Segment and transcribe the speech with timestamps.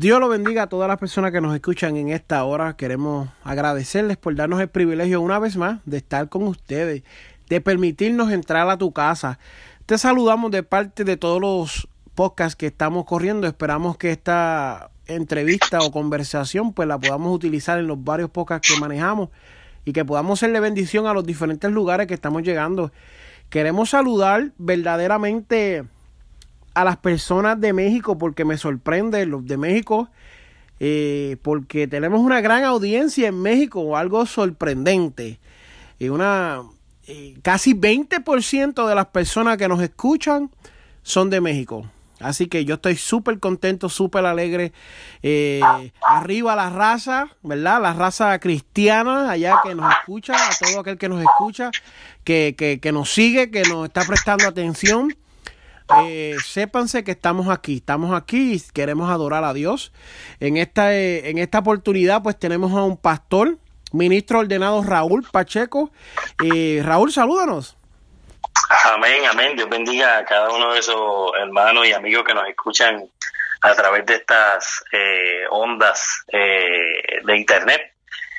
[0.00, 2.76] Dios lo bendiga a todas las personas que nos escuchan en esta hora.
[2.76, 7.02] Queremos agradecerles por darnos el privilegio una vez más de estar con ustedes,
[7.48, 9.40] de permitirnos entrar a tu casa.
[9.86, 13.48] Te saludamos de parte de todos los podcasts que estamos corriendo.
[13.48, 18.78] Esperamos que esta entrevista o conversación pues la podamos utilizar en los varios podcasts que
[18.78, 19.30] manejamos
[19.84, 22.92] y que podamos serle bendición a los diferentes lugares que estamos llegando.
[23.50, 25.86] Queremos saludar verdaderamente
[26.78, 30.08] a las personas de México porque me sorprende los de México
[30.78, 35.40] eh, porque tenemos una gran audiencia en México, algo sorprendente.
[35.98, 36.62] Y una
[37.08, 40.52] eh, casi 20% de las personas que nos escuchan
[41.02, 41.84] son de México.
[42.20, 44.72] Así que yo estoy súper contento, súper alegre.
[45.24, 45.60] Eh,
[46.06, 47.82] arriba la raza, ¿verdad?
[47.82, 51.72] La raza cristiana allá que nos escucha, a todo aquel que nos escucha,
[52.22, 55.12] que, que nos sigue, que nos está prestando atención
[56.02, 59.92] eh, sépanse que estamos aquí, estamos aquí y queremos adorar a Dios.
[60.40, 63.58] En esta, eh, en esta oportunidad pues tenemos a un pastor,
[63.92, 65.90] ministro ordenado Raúl Pacheco.
[66.44, 67.76] Eh, Raúl, salúdanos.
[68.84, 69.56] Amén, amén.
[69.56, 73.08] Dios bendiga a cada uno de esos hermanos y amigos que nos escuchan
[73.60, 77.94] a través de estas eh, ondas eh, de internet.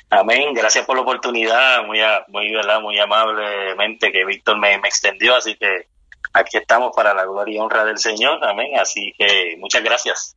[0.09, 0.53] Amén.
[0.53, 2.81] Gracias por la oportunidad, muy, muy, ¿verdad?
[2.81, 5.87] muy amablemente que Víctor me, me extendió, así que
[6.33, 8.43] aquí estamos para la gloria y honra del Señor.
[8.43, 8.71] Amén.
[8.79, 10.35] Así que muchas gracias.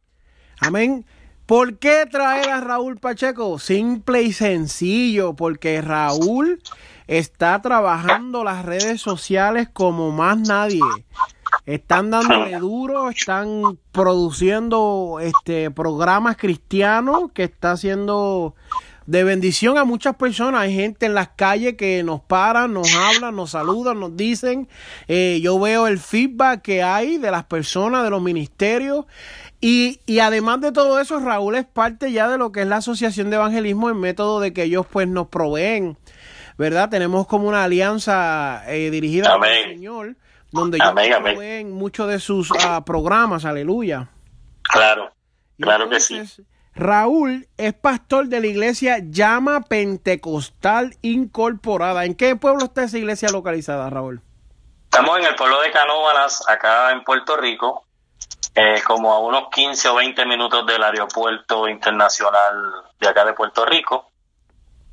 [0.61, 1.05] Amén.
[1.47, 3.59] ¿Por qué traer a Raúl Pacheco?
[3.59, 6.63] Simple y sencillo, porque Raúl
[7.07, 10.81] está trabajando las redes sociales como más nadie.
[11.67, 18.55] Están dándole duro, están produciendo este programas cristianos que está haciendo
[19.07, 20.63] de bendición a muchas personas.
[20.63, 24.69] Hay gente en las calles que nos paran, nos hablan, nos saludan, nos dicen.
[25.09, 29.07] Eh, yo veo el feedback que hay de las personas, de los ministerios.
[29.61, 32.79] Y, y, además de todo eso, Raúl es parte ya de lo que es la
[32.79, 35.97] Asociación de Evangelismo en método de que ellos pues nos proveen,
[36.59, 36.89] ¿verdad?
[36.89, 40.17] Tenemos como una alianza eh, dirigida al Señor,
[40.51, 44.09] donde ellos proveen muchos de sus uh, programas, aleluya.
[44.63, 45.13] Claro,
[45.61, 46.21] claro que sí.
[46.75, 52.05] Raúl es pastor de la iglesia Llama Pentecostal Incorporada.
[52.07, 54.23] ¿En qué pueblo está esa iglesia localizada, Raúl?
[54.85, 57.85] Estamos en el pueblo de Canóvanas, acá en Puerto Rico,
[58.55, 63.67] eh, como a unos 15 o 20 minutos del aeropuerto internacional de acá de Puerto
[63.67, 64.11] Rico.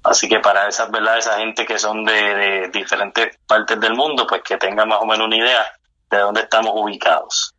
[0.03, 1.17] Así que para esas, ¿verdad?
[1.17, 5.05] Esa gente que son de, de diferentes partes del mundo, pues que tengan más o
[5.05, 5.65] menos una idea
[6.09, 7.55] de dónde estamos ubicados.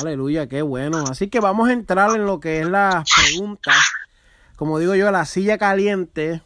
[0.00, 1.04] Aleluya, qué bueno.
[1.10, 3.76] Así que vamos a entrar en lo que es las preguntas.
[4.56, 6.40] Como digo yo, la silla caliente.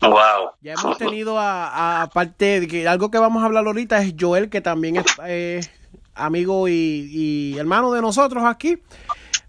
[0.00, 0.52] Wow.
[0.60, 4.60] Ya hemos tenido aparte de que algo que vamos a hablar ahorita es Joel, que
[4.60, 5.70] también es
[6.14, 8.82] amigo y, hermano de nosotros aquí.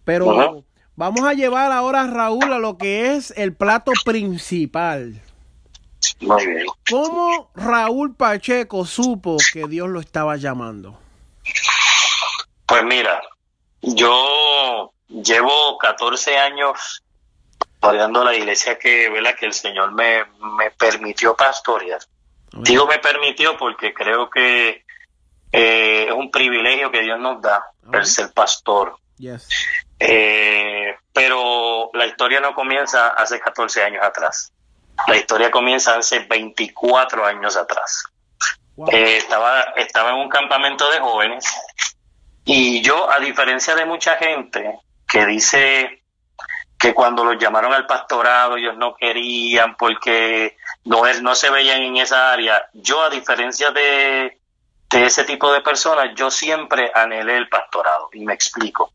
[0.04, 0.64] Pero
[0.96, 5.22] vamos a llevar ahora a Raúl a lo que es el plato principal.
[6.22, 6.66] Muy bien.
[6.90, 11.00] ¿Cómo Raúl Pacheco supo que Dios lo estaba llamando?
[12.66, 13.22] Pues mira,
[13.82, 17.04] yo llevo 14 años
[17.80, 19.36] pastoreando la iglesia que, ¿verdad?
[19.36, 20.26] que el Señor me,
[20.58, 22.00] me permitió pastorear.
[22.52, 24.84] Digo me permitió porque creo que
[25.52, 28.98] eh, es un privilegio que Dios nos da el ser pastor.
[30.00, 34.52] Eh, pero la historia no comienza hace 14 años atrás.
[35.08, 38.04] La historia comienza hace 24 años atrás.
[38.92, 41.46] Eh, estaba, estaba en un campamento de jóvenes
[42.50, 46.02] y yo, a diferencia de mucha gente que dice
[46.80, 50.56] que cuando los llamaron al pastorado ellos no querían porque
[50.86, 54.40] no, no se veían en esa área, yo a diferencia de,
[54.90, 58.94] de ese tipo de personas, yo siempre anhelé el pastorado y me explico.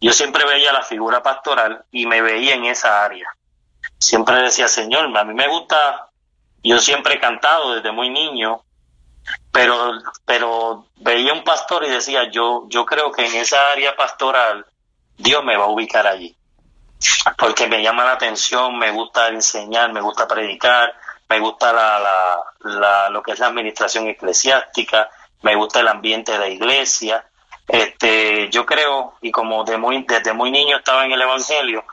[0.00, 3.28] Yo siempre veía la figura pastoral y me veía en esa área.
[3.98, 6.08] Siempre decía, Señor, a mí me gusta,
[6.64, 8.62] yo siempre he cantado desde muy niño,
[9.50, 9.92] pero,
[10.24, 14.66] pero veía un pastor y decía, yo, yo creo que en esa área pastoral
[15.16, 16.34] Dios me va a ubicar allí.
[17.36, 20.94] Porque me llama la atención, me gusta enseñar, me gusta predicar,
[21.28, 22.38] me gusta la, la,
[22.80, 25.08] la, lo que es la administración eclesiástica,
[25.42, 27.24] me gusta el ambiente de la iglesia.
[27.68, 31.84] este, yo creo, y como de muy, desde muy niño estaba en el Evangelio,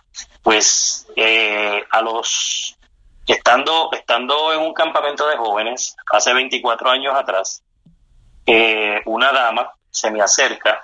[0.42, 2.75] pues eh, a los
[3.34, 7.64] estando, estando en un campamento de jóvenes hace 24 años atrás,
[8.46, 10.82] eh, una dama se me acerca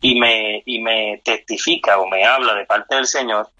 [0.00, 3.50] y me, y me testifica o me habla de parte del Señor,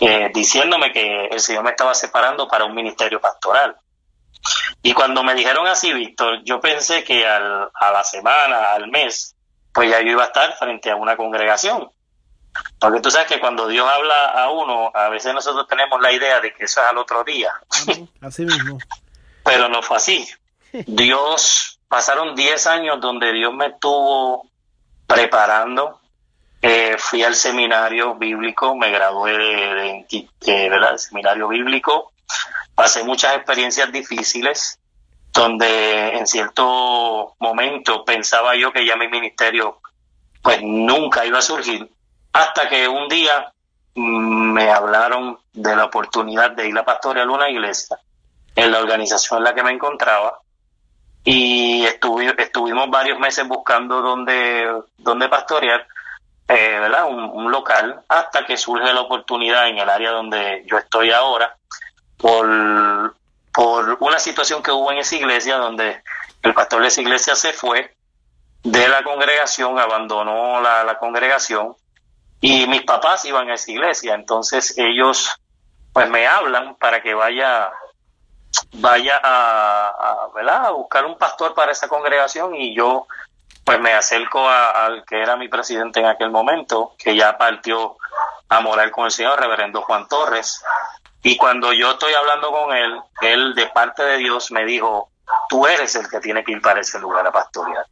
[0.00, 3.76] eh, diciéndome que el Señor me estaba separando para un ministerio pastoral.
[4.82, 9.34] Y cuando me dijeron así, Víctor, yo pensé que al, a la semana, al mes,
[9.72, 11.90] pues ya yo iba a estar frente a una congregación.
[12.78, 16.40] Porque tú sabes que cuando Dios habla a uno, a veces nosotros tenemos la idea
[16.40, 17.52] de que eso es al otro día.
[18.20, 18.78] Así mismo.
[19.44, 20.28] Pero no fue así.
[20.72, 24.48] Dios, pasaron 10 años donde Dios me estuvo
[25.06, 26.00] preparando.
[26.62, 30.06] Eh, fui al seminario bíblico, me gradué de,
[30.40, 32.12] de, seminario bíblico.
[32.74, 34.78] Pasé muchas experiencias difíciles
[35.32, 39.80] donde en cierto momento pensaba yo que ya mi ministerio
[40.40, 41.90] pues nunca iba a surgir,
[42.34, 43.52] hasta que un día
[43.94, 47.98] mm, me hablaron de la oportunidad de ir a pastorear una iglesia
[48.54, 50.40] en la organización en la que me encontraba
[51.24, 55.86] y estuvimos varios meses buscando dónde, dónde pastorear,
[56.48, 57.06] eh, ¿verdad?
[57.08, 61.56] Un, local, hasta que surge la oportunidad en el área donde yo estoy ahora,
[62.18, 63.14] por,
[63.52, 66.02] por una situación que hubo en esa iglesia donde
[66.42, 67.94] el pastor de esa iglesia se fue
[68.64, 71.74] de la congregación, abandonó la, congregación
[72.46, 75.34] y mis papás iban a esa iglesia, entonces ellos
[75.94, 77.72] pues me hablan para que vaya
[78.74, 83.06] vaya a, buscar un pastor para esa congregación y yo
[83.64, 87.96] pues me acerco al que era mi presidente en aquel momento, que ya partió
[88.50, 90.62] a morar con el Señor, reverendo Juan Torres,
[91.22, 95.08] y cuando yo estoy hablando con él, él de parte de Dios me dijo,
[95.48, 97.86] tú eres el que tiene que ir para ese lugar a pastorear.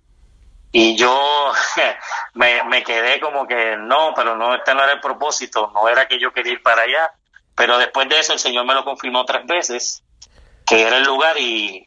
[0.72, 1.52] Y yo
[2.34, 6.08] me, me quedé como que no, pero no, este no era el propósito, no era
[6.08, 7.12] que yo quería ir para allá.
[7.54, 10.02] Pero después de eso el Señor me lo confirmó tres veces,
[10.66, 11.86] que era el lugar y,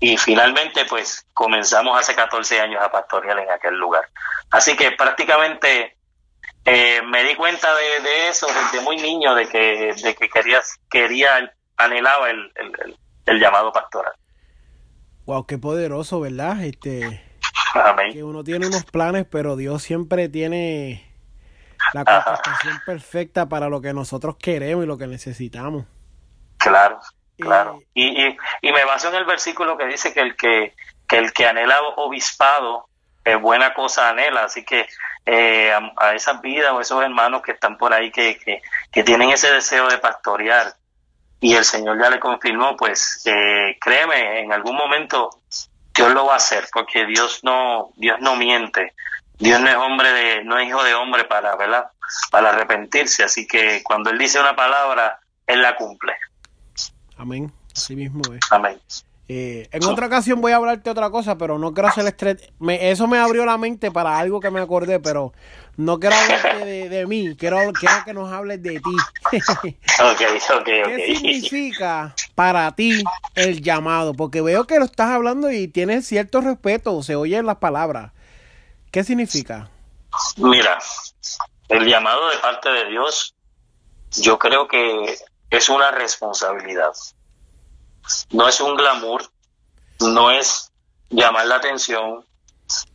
[0.00, 4.06] y finalmente pues comenzamos hace 14 años a pastorear en aquel lugar.
[4.50, 5.96] Así que prácticamente
[6.64, 10.60] eh, me di cuenta de, eso desde muy niño, de que, de que quería,
[10.90, 12.52] quería anhelaba el,
[13.26, 14.12] el, llamado pastoral.
[15.26, 16.62] Wow, qué poderoso, ¿verdad?
[16.62, 17.22] Este,
[18.12, 21.10] Que uno tiene unos planes, pero Dios siempre tiene
[21.92, 25.84] la contestación perfecta para lo que nosotros queremos y lo que necesitamos.
[26.58, 27.00] Claro,
[27.38, 27.80] claro.
[27.94, 30.74] Y, y, y me baso en el versículo que dice que el que,
[31.06, 32.88] que el que anhela obispado,
[33.26, 34.44] es buena cosa anhela.
[34.44, 34.86] Así que
[35.26, 38.38] eh, a, esas vidas o esos hermanos que están por ahí que,
[38.92, 40.74] que, tienen ese deseo de pastorear
[41.40, 45.30] y el Señor ya le confirmó, pues eh, créeme, en algún momento
[45.96, 48.94] Dios lo va a hacer porque Dios no Dios no miente.
[49.38, 51.86] Dios no es hombre de no es hijo de hombre para, ¿verdad?
[52.30, 56.14] Para arrepentirse, así que cuando él dice una palabra, él la cumple.
[57.16, 57.52] Amén.
[57.74, 58.40] Así mismo es.
[58.50, 58.78] Amén.
[59.28, 62.36] Eh, en otra ocasión voy a hablarte otra cosa, pero no quiero hacer estrés.
[62.80, 65.32] eso me abrió la mente para algo que me acordé, pero
[65.76, 68.96] no quiero hablarte de, mí, quiero, quiero, que nos hables de ti.
[70.64, 73.02] ¿Qué significa para ti
[73.34, 74.14] el llamado?
[74.14, 78.12] Porque veo que lo estás hablando y tienes cierto respeto, se oyen las palabras.
[78.90, 79.68] ¿Qué significa?
[80.36, 80.78] Mira,
[81.68, 83.34] el llamado de parte de Dios,
[84.12, 85.18] yo creo que
[85.50, 86.92] es una responsabilidad
[88.30, 89.30] no es un glamour,
[90.00, 90.72] no es
[91.10, 92.24] llamar la atención,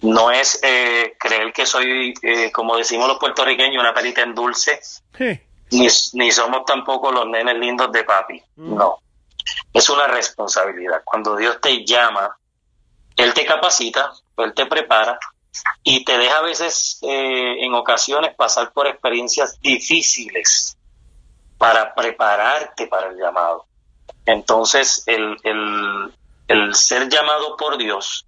[0.01, 4.79] no es eh, creer que soy, eh, como decimos los puertorriqueños, una perita en dulce,
[5.71, 8.75] ni, ni, somos tampoco los nenes lindos de papi, mm.
[8.75, 8.99] no.
[9.73, 11.01] Es una responsabilidad.
[11.03, 12.37] Cuando Dios te llama,
[13.15, 15.17] Él te capacita, Él te prepara
[15.83, 20.77] y te deja a veces, eh, en ocasiones, pasar por experiencias difíciles
[21.57, 23.65] para prepararte para el llamado.
[24.25, 25.37] Entonces, el,
[26.47, 28.25] el, ser llamado por Dios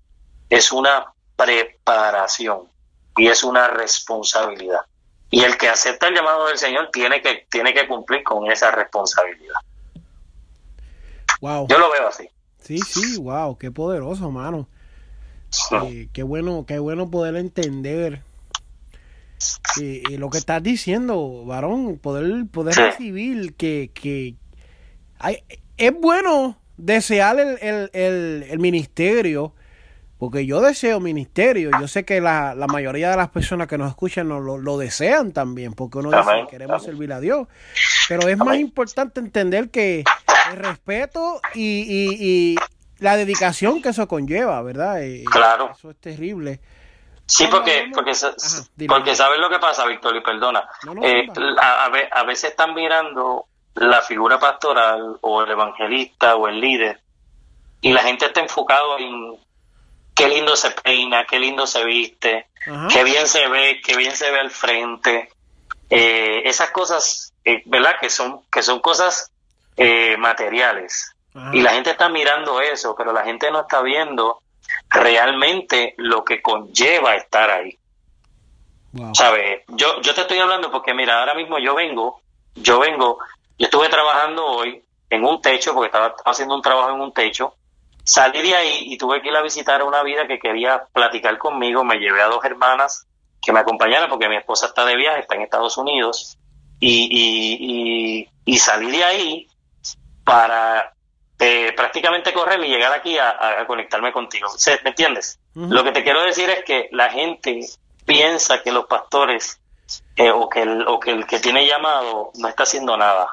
[0.49, 2.69] es una preparación
[3.17, 4.81] y es una responsabilidad.
[5.29, 8.71] Y el que acepta el llamado del Señor tiene que, tiene que cumplir con esa
[8.71, 9.55] responsabilidad.
[11.41, 11.67] Wow.
[11.67, 12.29] Yo lo veo así.
[12.59, 14.67] Sí, sí, wow, qué poderoso, mano.
[15.85, 18.21] Eh, qué bueno, qué bueno poder entender
[19.77, 24.35] y, lo que estás diciendo, varón, poder, poder recibir que, que
[25.19, 25.43] hay,
[25.77, 29.53] es bueno desear el, el, el, ministerio,
[30.23, 31.69] porque yo deseo ministerio.
[31.81, 35.33] Yo sé que la, la mayoría de las personas que nos escuchan lo, lo, desean
[35.33, 37.49] también, porque uno dice que queremos servir a Dios.
[38.07, 40.05] Pero es más importante entender que
[40.49, 42.55] el respeto y, y, y,
[42.99, 45.01] la dedicación que eso conlleva, ¿verdad?
[45.29, 45.71] Claro.
[45.77, 46.61] Eso es terrible.
[47.25, 48.13] Sí, porque, porque,
[48.87, 50.69] porque sabes lo que pasa, Víctor, y perdona.
[51.01, 51.27] Eh,
[51.59, 57.01] a, a, veces están mirando la figura pastoral o el evangelista o el líder
[57.81, 59.37] y la gente está enfocado en
[60.15, 62.47] qué lindo se peina, qué lindo se viste,
[62.89, 65.29] qué bien se ve, qué bien se ve al frente.
[65.89, 67.95] Eh, esas cosas, eh, ¿verdad?
[67.99, 69.31] Que son, que son cosas
[70.17, 71.09] materiales.
[71.51, 74.43] Y la gente está mirando eso, pero la gente no está viendo
[74.89, 77.77] realmente lo que conlleva estar ahí.
[79.13, 79.63] ¿Sabes?
[79.69, 82.21] Yo, yo te estoy hablando porque, mira, ahora mismo yo vengo,
[82.53, 83.17] yo vengo,
[83.57, 87.55] yo estuve trabajando hoy en un techo, porque estaba haciendo un trabajo en un techo,
[88.03, 91.37] salí de ahí y tuve que ir a visitar a una vida que quería platicar
[91.37, 93.07] conmigo, me llevé a dos hermanas
[93.41, 96.37] que me acompañaran porque mi esposa está de viaje, está en Estados Unidos,
[96.79, 99.47] y, y, y salí de ahí
[100.23, 100.93] para
[101.39, 104.47] eh, prácticamente correr y llegar aquí a, conectarme contigo.
[104.83, 105.39] ¿Me entiendes?
[105.55, 107.59] Lo que te quiero decir es que la gente
[108.05, 109.59] piensa que los pastores
[110.15, 113.27] eh, o, que el, o que el que tiene llamado no está haciendo nada.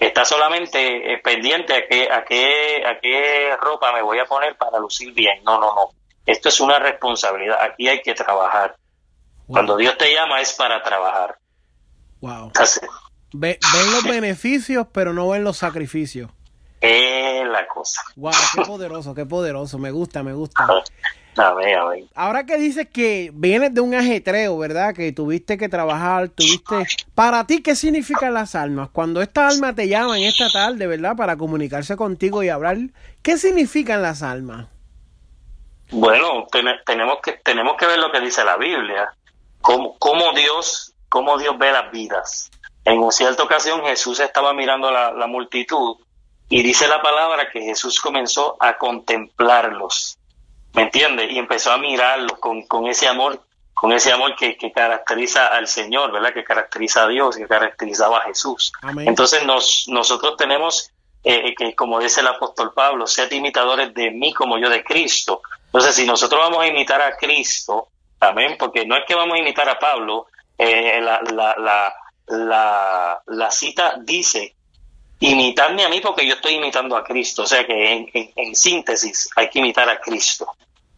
[0.00, 4.56] Está solamente eh, pendiente a qué, a, qué, a qué ropa me voy a poner
[4.56, 5.44] para lucir bien.
[5.44, 5.90] No, no, no.
[6.26, 7.58] Esto es una responsabilidad.
[7.60, 8.76] Aquí hay que trabajar.
[9.46, 11.38] Cuando Dios te llama es para trabajar.
[12.20, 12.52] Wow.
[13.32, 13.58] ven
[13.92, 16.30] los beneficios, pero no ven los sacrificios
[16.80, 18.02] es la cosa.
[18.16, 19.78] Wow, qué poderoso, qué poderoso.
[19.78, 20.66] Me gusta, me gusta.
[21.40, 22.04] A ver, a ver.
[22.14, 24.94] Ahora que dices que vienes de un ajetreo, ¿verdad?
[24.94, 26.86] Que tuviste que trabajar, tuviste...
[27.14, 28.90] Para ti, ¿qué significan las almas?
[28.90, 31.16] Cuando esta alma te llama en esta tarde, ¿verdad?
[31.16, 32.76] Para comunicarse contigo y hablar,
[33.22, 34.68] ¿qué significan las almas?
[35.90, 36.46] Bueno,
[36.84, 39.12] tenemos que tenemos que ver lo que dice la Biblia.
[39.62, 42.50] Cómo, cómo Dios cómo Dios ve las vidas.
[42.84, 45.96] En una cierta ocasión Jesús estaba mirando la, la multitud
[46.48, 50.18] y dice la palabra que Jesús comenzó a contemplarlos,
[50.74, 51.30] ¿me entiendes?
[51.30, 53.40] Y empezó a mirarlos con, con ese amor,
[53.74, 56.32] con ese amor que, que, caracteriza al Señor, ¿verdad?
[56.32, 58.72] Que caracteriza a Dios, que caracterizaba a Jesús.
[58.98, 60.90] Entonces nos, nosotros tenemos
[61.24, 65.42] eh, que, como dice el apóstol Pablo, sed imitadores de mí como yo de Cristo.
[65.66, 67.88] Entonces, si nosotros vamos a imitar a Cristo,
[68.20, 70.26] amén, porque no es que vamos a imitar a Pablo,
[70.58, 71.94] eh, la, la, la,
[72.26, 74.56] la, la cita dice
[75.20, 77.42] imitarme a mí porque yo estoy imitando a Cristo.
[77.42, 80.46] O sea que en, síntesis hay que imitar a Cristo.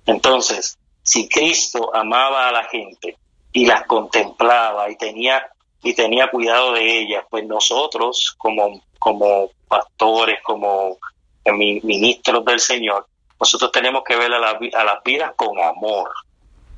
[0.06, 3.16] Entonces, si Cristo amaba a la gente
[3.52, 5.46] y las contemplaba y tenía
[5.84, 10.96] y tenía cuidado de ellas, pues nosotros como, como pastores, como
[11.44, 13.08] ministros del Señor,
[13.40, 16.08] nosotros tenemos que ver a, a las vidas con amor,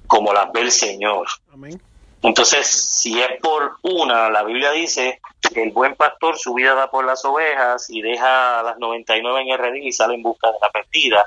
[0.07, 1.27] como las ve el Señor.
[1.53, 1.79] Amén.
[2.23, 5.21] Entonces, si es por una, la Biblia dice
[5.55, 9.49] el buen pastor su vida da por las ovejas y deja a las 99 en
[9.49, 11.25] el redil y sale en busca de la perdida.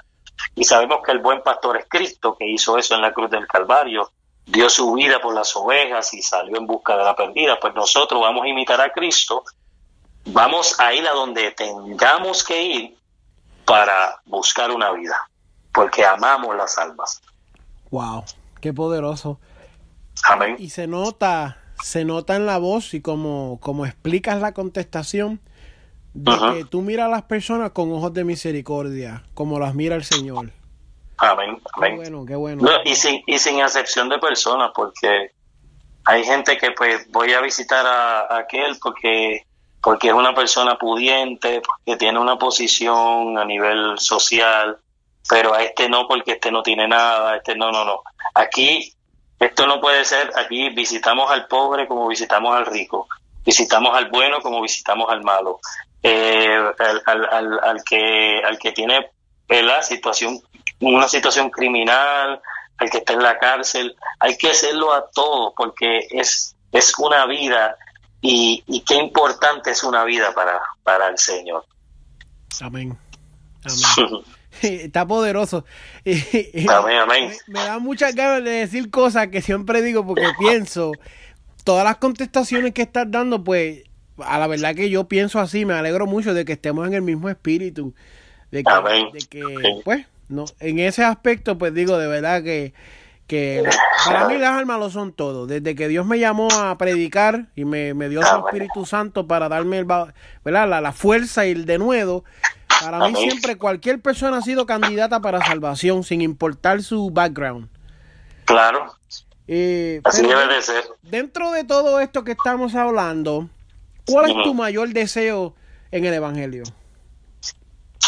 [0.55, 3.47] Y sabemos que el buen pastor es Cristo, que hizo eso en la cruz del
[3.47, 4.12] Calvario,
[4.45, 7.59] dio su vida por las ovejas y salió en busca de la perdida.
[7.59, 9.43] Pues nosotros vamos a imitar a Cristo,
[10.25, 12.97] vamos a ir a donde tengamos que ir
[13.65, 15.29] para buscar una vida,
[15.74, 17.21] porque amamos las almas.
[17.91, 18.24] Wow,
[18.62, 19.39] qué poderoso.
[20.57, 25.39] Y se nota, se nota en la voz y como, como explicas la contestación,
[26.13, 30.03] de que tú miras a las personas con ojos de misericordia, como las mira el
[30.03, 30.51] Señor.
[31.17, 31.91] Amén, amén.
[31.91, 32.69] Qué bueno, qué bueno.
[32.86, 35.31] y, sin, y sin excepción de personas, porque
[36.05, 39.43] hay gente que pues voy a visitar a, aquel porque
[39.81, 44.77] porque es una persona pudiente, porque tiene una posición a nivel social,
[45.29, 48.01] pero a este no porque este no tiene nada, este no, no, no.
[48.34, 48.93] Aquí
[49.39, 53.08] esto no puede ser, aquí visitamos al pobre como visitamos al rico,
[53.46, 55.60] visitamos al bueno como visitamos al malo,
[56.01, 56.58] eh,
[57.06, 59.12] al, al, que, al que tiene
[59.48, 60.39] la situación,
[60.79, 62.41] una situación criminal,
[62.77, 67.25] al que está en la cárcel, hay que hacerlo a todos porque es, es una
[67.25, 67.77] vida
[68.22, 71.65] y, y qué importante es una vida para, para el Señor.
[72.62, 72.98] Amén.
[73.98, 74.24] Amén.
[74.62, 75.66] Está poderoso.
[76.06, 77.32] Amén, amén.
[77.48, 80.92] Me, da muchas ganas de decir cosas que siempre digo porque pienso,
[81.64, 83.84] todas las contestaciones que estás dando, pues,
[84.18, 87.02] a la verdad que yo pienso así, me alegro mucho de que estemos en el
[87.02, 87.94] mismo espíritu.
[88.52, 88.64] De
[89.30, 92.74] que, pues, no, en ese aspecto, pues digo, de verdad que,
[93.28, 93.64] que
[94.06, 95.48] para mí las almas lo son todo.
[95.48, 99.50] Desde que Dios me llamó a predicar y me, me dio su Espíritu Santo para
[99.50, 100.68] darme el, ¿verdad?
[100.70, 102.24] La, la fuerza y el denuedo,
[102.81, 107.69] para mí siempre cualquier persona ha sido candidata para salvación, sin importar su background.
[108.46, 108.96] Claro.
[109.48, 110.84] Eh, Así debe de ser.
[111.03, 113.50] Dentro de todo esto que estamos hablando,
[114.05, 115.53] ¿cuál es tu mayor deseo
[115.91, 116.63] en el Evangelio?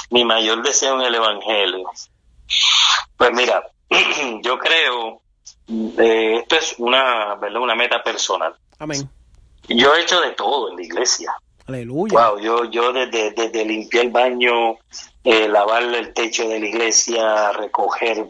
[0.09, 1.89] Mi mayor deseo en el Evangelio.
[3.17, 3.63] Pues mira,
[4.43, 5.21] yo creo
[5.97, 7.61] eh, esto es una, ¿verdad?
[7.61, 8.55] una meta personal.
[8.79, 9.09] Amén.
[9.67, 11.33] Yo he hecho de todo en la iglesia.
[11.69, 12.29] Aleluya.
[12.29, 14.77] Wow, yo, yo desde, desde limpiar el baño,
[15.23, 18.25] eh, lavar el techo de la iglesia, recoger,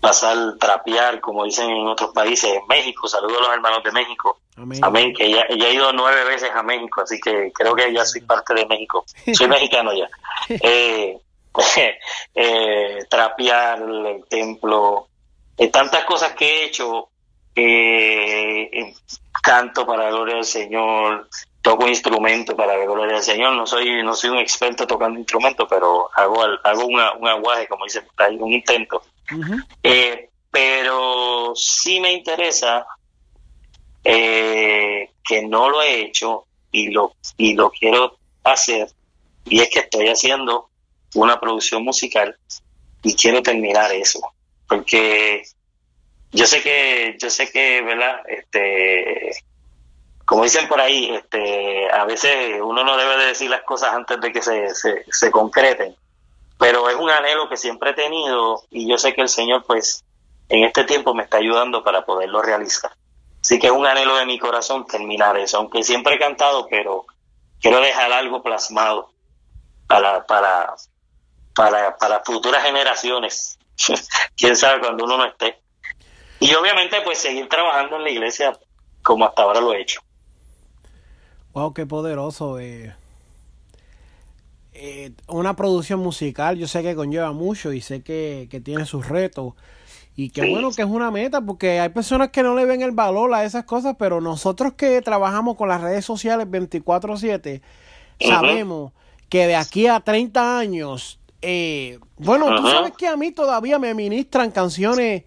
[0.00, 4.40] pasar, trapear, como dicen en otros países, en México, saludo a los hermanos de México.
[4.56, 4.80] Amén.
[4.82, 8.04] Amén, que ya, ya he ido nueve veces a México, así que creo que ya
[8.04, 9.04] soy parte de México.
[9.32, 10.08] Soy mexicano ya.
[10.48, 11.18] Eh,
[12.34, 15.08] eh, trapear el templo,
[15.56, 17.08] eh, tantas cosas que he hecho,
[17.54, 18.94] eh,
[19.42, 21.28] canto para la gloria del Señor,
[21.68, 25.66] toco instrumento para la gloria del Señor, no soy no soy un experto tocando instrumentos,
[25.68, 27.84] pero hago hago una- un aguaje, como
[28.16, 29.02] ahí, un intento.
[29.82, 32.86] Eh, pero sí me interesa
[34.04, 38.88] eh, que no lo he hecho y lo y lo quiero hacer
[39.44, 40.70] y es que estoy haciendo
[41.14, 42.36] una producción musical
[43.02, 44.20] y quiero terminar eso.
[44.66, 45.42] Porque
[46.32, 49.32] yo sé que yo sé que verdad este
[50.28, 54.20] como dicen por ahí este a veces uno no debe de decir las cosas antes
[54.20, 55.96] de que se, se, se concreten
[56.58, 60.04] pero es un anhelo que siempre he tenido y yo sé que el Señor pues
[60.48, 62.90] en este tiempo me está ayudando para poderlo realizar.
[63.40, 67.06] Así que es un anhelo de mi corazón terminar eso, aunque siempre he cantado, pero
[67.60, 69.12] quiero dejar algo plasmado
[69.86, 70.74] para, para,
[71.54, 73.58] para, para futuras generaciones.
[74.36, 75.60] Quién sabe cuando uno no esté.
[76.40, 78.58] Y obviamente pues seguir trabajando en la iglesia
[79.02, 80.00] como hasta ahora lo he hecho.
[81.58, 82.60] Wow, qué poderoso.
[82.60, 82.94] eh.
[84.72, 89.08] Eh, una producción musical, yo sé que conlleva mucho y sé que, que tiene sus
[89.08, 89.54] retos.
[90.14, 90.50] Y qué Sí.
[90.50, 93.44] bueno que es una meta, porque hay personas que no le ven el valor a
[93.44, 97.60] esas cosas, pero nosotros que trabajamos con las redes sociales 24/7,
[98.20, 98.28] Ujú.
[98.30, 98.92] sabemos
[99.28, 103.94] que de aquí a 30 años, eh, bueno, tú sabes que a mí todavía me
[103.94, 105.24] ministran canciones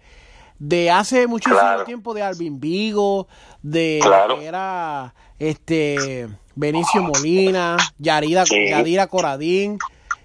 [0.58, 1.84] de hace muchísimo Claro.
[1.84, 3.28] tiempo de Alvin Vigo,
[3.62, 4.38] de Claro.
[4.38, 5.14] que era
[5.50, 8.68] este Benicio Molina, Yarida, Sí.
[8.70, 9.78] Yadira Coradín.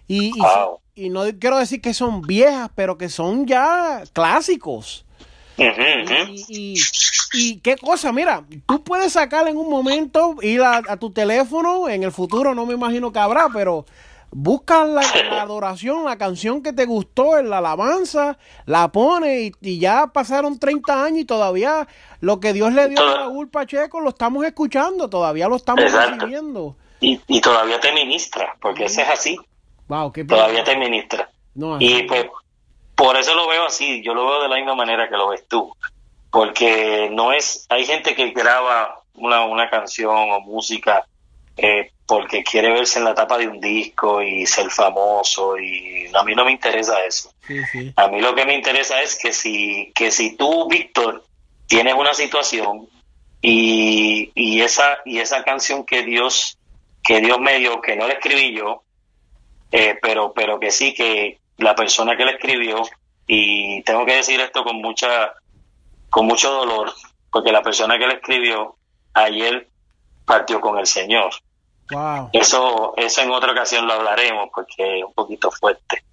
[0.07, 0.79] Y, y, Wow.
[0.95, 5.05] y no quiero decir que son viejas, pero que son ya clásicos.
[5.57, 6.81] Y, y-
[7.33, 11.89] y qué cosa, mira, tú puedes sacar en un momento, ir a, a tu teléfono,
[11.89, 13.85] en el futuro no me imagino que habrá, pero
[14.31, 19.51] busca la, la adoración, la canción que te gustó, en la alabanza, la pone y,
[19.61, 21.87] y ya pasaron 30 años y todavía
[22.19, 25.83] lo que Dios le dio a Toda- Raúl Pacheco lo estamos escuchando, todavía lo estamos
[25.83, 26.15] Exacto.
[26.15, 26.75] recibiendo.
[26.99, 29.37] Y, y todavía te ministra, porque ese es así,
[29.87, 31.29] Wow, qué todavía te ministra.
[31.55, 32.25] No, Y pues
[32.95, 35.47] por eso lo veo así, yo lo veo de la misma manera que lo ves
[35.47, 35.71] tú,
[36.31, 41.05] porque no es, hay gente que graba una, una canción o música
[41.57, 46.23] eh, porque quiere verse en la tapa de un disco y ser famoso y a
[46.23, 47.31] mí no me interesa eso.
[47.45, 47.93] sí, sí.
[47.95, 51.25] A mí lo que me interesa es que si, que si tú, Víctor,
[51.67, 52.87] tienes una situación
[53.41, 56.57] y, y esa, y esa canción que Dios,
[57.03, 58.83] que Dios me dio, que no la escribí yo,
[59.71, 62.83] eh, pero, pero que sí que la persona que la escribió,
[63.27, 65.33] y tengo que decir esto con mucha,
[66.09, 66.93] con mucho dolor,
[67.31, 68.77] porque la persona que la escribió
[69.13, 69.67] ayer
[70.25, 71.31] partió con el Señor.
[71.91, 72.29] Wow.
[72.33, 76.03] Eso, eso en otra ocasión lo hablaremos porque es un poquito fuerte.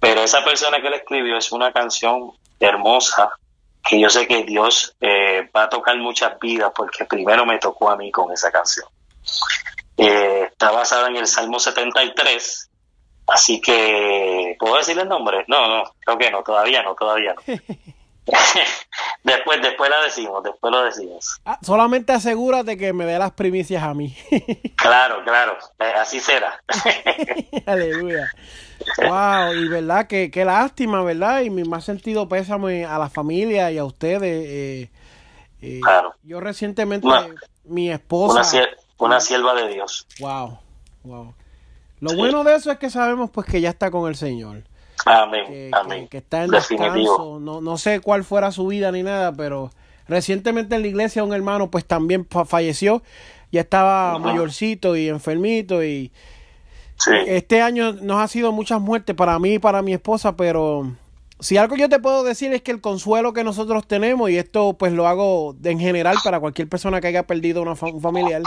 [0.00, 3.30] Pero esa persona que la escribió es una canción hermosa
[3.82, 7.90] que yo sé que Dios eh, va a tocar muchas vidas porque primero me tocó
[7.90, 8.86] a mí con esa canción.
[9.96, 12.70] Eh, está basada en el Salmo 73,
[13.28, 15.44] así que ¿puedo decir el nombre?
[15.48, 17.42] No, no, creo que no, todavía no, todavía no.
[19.24, 21.40] después, después la decimos, después lo decimos.
[21.44, 24.16] Ah, solamente asegúrate que me dé las primicias a mí.
[24.76, 26.62] Claro, claro, eh, así será.
[27.66, 28.30] Aleluya.
[28.98, 31.40] Wow, y verdad que qué lástima, ¿verdad?
[31.40, 34.22] Y mi más sentido pésame a la familia y a ustedes.
[34.46, 34.90] eh,
[35.62, 36.14] eh, Claro.
[36.22, 37.28] Yo recientemente, Una-
[37.64, 38.32] mi esposa.
[38.34, 40.06] una, sier- una sierva de Dios.
[40.20, 40.58] Wow,
[41.04, 41.34] wow.
[42.00, 42.16] Lo Sí.
[42.16, 44.64] bueno de eso es que sabemos pues que ya está con el Señor.
[45.04, 46.02] Amén, Que, amén.
[46.04, 47.38] que- que está en descanso.
[47.40, 49.70] No, no sé cuál fuera su vida ni nada, pero
[50.08, 53.02] recientemente en la iglesia un hermano pues también fa- falleció.
[53.52, 56.10] Ya estaba mayorcito y enfermito y
[56.96, 60.92] Sí, este año nos ha sido muchas muertes para mí y para mi esposa, pero
[61.40, 64.74] si algo yo te puedo decir es que el consuelo que nosotros tenemos, y esto
[64.78, 68.42] pues lo hago en general para cualquier persona que haya perdido una un familiar,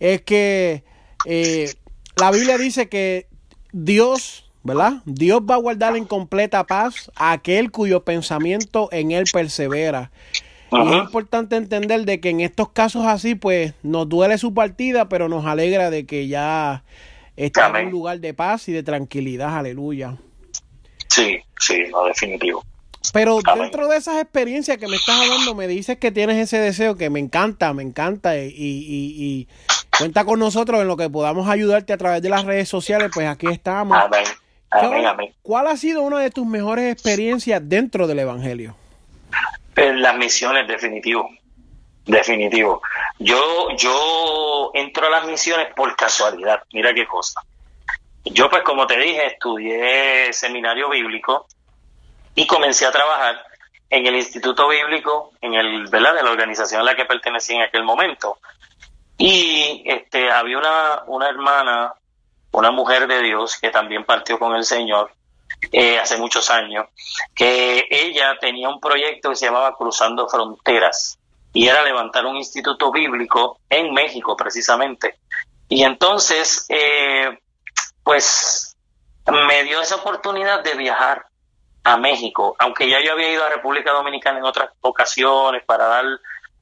[0.00, 0.82] es que
[1.26, 1.70] eh,
[2.16, 3.28] la Biblia dice que
[3.72, 5.02] Dios, ¿verdad?
[5.04, 10.10] Dios va a guardar en completa paz a aquel cuyo pensamiento en él persevera.
[10.70, 15.08] Y es importante entender de que en estos casos así, pues nos duele su partida,
[15.08, 16.84] pero nos alegra de que ya
[17.36, 19.56] está en un lugar de paz y de tranquilidad.
[19.56, 20.16] Aleluya.
[21.08, 22.62] sí, sí, no, definitivo.
[23.12, 26.96] Pero dentro de esas experiencias que me estás hablando, me dices que tienes ese deseo
[26.96, 29.48] que me encanta, me encanta y, y,
[29.96, 33.26] cuenta con nosotros en lo que podamos ayudarte a través de las redes sociales, pues
[33.26, 33.96] aquí estamos.
[33.96, 34.24] Amén.
[35.42, 38.76] ¿Cuál ha sido una de tus mejores experiencias dentro del Evangelio?
[39.76, 41.30] Las misiones, definitivo.
[42.04, 42.82] Definitivo.
[43.18, 46.62] Yo, yo entro a las misiones por casualidad.
[46.72, 47.40] Mira qué cosa.
[48.24, 51.46] Yo, pues, como te dije, estudié seminario bíblico
[52.34, 53.36] y comencé a trabajar
[53.90, 56.14] en el Instituto Bíblico, en el, ¿verdad?
[56.14, 58.38] De la organización a la que pertenecía en aquel momento.
[59.16, 61.92] Y este, había una, una hermana,
[62.52, 65.12] una mujer de Dios que también partió con el Señor
[65.72, 66.86] eh, hace muchos años,
[67.34, 71.18] que ella tenía un proyecto que se llamaba Cruzando Fronteras
[71.52, 75.18] y era levantar un instituto bíblico en México precisamente.
[75.68, 77.38] Y entonces, eh,
[78.02, 78.76] pues
[79.26, 81.26] me dio esa oportunidad de viajar
[81.84, 86.04] a México, aunque ya yo había ido a República Dominicana en otras ocasiones para dar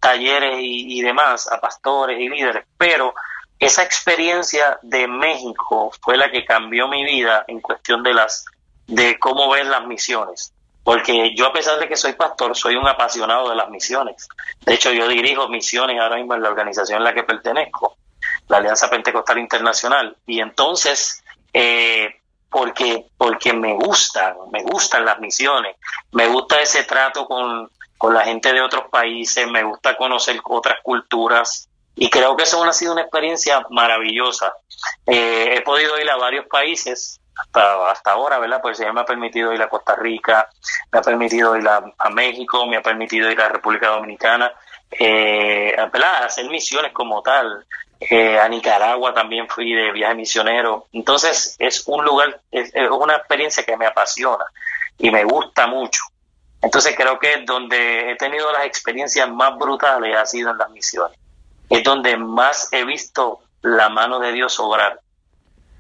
[0.01, 3.15] talleres y, y demás a pastores y líderes, pero
[3.59, 8.45] esa experiencia de México fue la que cambió mi vida en cuestión de las
[8.87, 10.53] de cómo ver las misiones.
[10.85, 14.29] Porque yo a pesar de que soy pastor, soy un apasionado de las misiones.
[14.65, 17.97] De hecho, yo dirijo misiones ahora mismo en la organización en la que pertenezco,
[18.47, 20.17] la Alianza Pentecostal Internacional.
[20.27, 25.75] Y entonces, eh, porque, porque me gustan, me gustan las misiones,
[26.13, 30.77] me gusta ese trato con, con la gente de otros países, me gusta conocer otras
[30.85, 34.53] culturas, y creo que eso ha sido una experiencia maravillosa.
[35.07, 38.61] Eh, he podido ir a varios países hasta, hasta ahora, ¿verdad?
[38.61, 40.47] Pues ya me ha permitido ir a Costa Rica,
[40.93, 44.53] me ha permitido ir a, México, me ha permitido ir a República Dominicana,
[44.91, 46.25] eh, ¿verdad?
[46.25, 47.65] hacer misiones como tal.
[47.99, 50.89] Eh, a Nicaragua también fui de viaje misionero.
[50.93, 54.45] Entonces es un lugar, es, una experiencia que me apasiona
[54.99, 56.03] y me gusta mucho.
[56.61, 61.19] Entonces creo que donde he tenido las experiencias más brutales ha sido en las misiones.
[61.69, 65.01] Es donde más he visto la mano de Dios obrar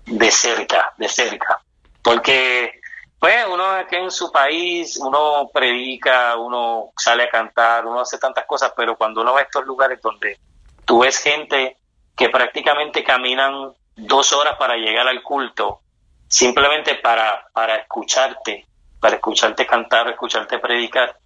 [0.06, 1.60] de cerca, de cerca.
[2.02, 2.80] Porque,
[3.18, 8.46] pues, uno aquí en su país, uno predica, uno sale a cantar, uno hace tantas
[8.46, 10.38] cosas, pero cuando uno va a estos lugares donde
[10.84, 11.76] tú ves gente
[12.16, 15.80] que prácticamente caminan dos horas para llegar al culto,
[16.28, 18.66] simplemente para, para escucharte,
[19.00, 21.16] para escucharte cantar, escucharte predicar,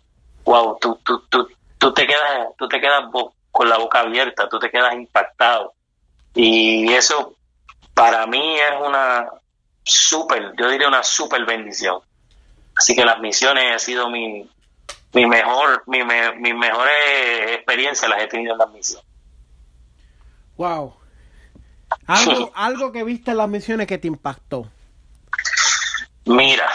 [0.45, 3.11] wow, tú, tú, tú, tú te quedas, tú te quedas
[3.51, 5.75] con la boca abierta, tú te quedas impactado.
[6.35, 7.37] Y eso
[7.95, 9.29] para mí es una
[9.85, 12.01] súper, yo diría una súper bendición.
[12.77, 14.49] Así que las misiones ha sido mi,
[15.13, 16.89] mi mejor, mi, mi mejor
[17.49, 19.07] experiencia las he tenido en las misiones.
[20.57, 20.97] Wow.
[22.07, 24.67] Algo, algo que viste en las misiones que te impactó.
[26.27, 26.71] Mira,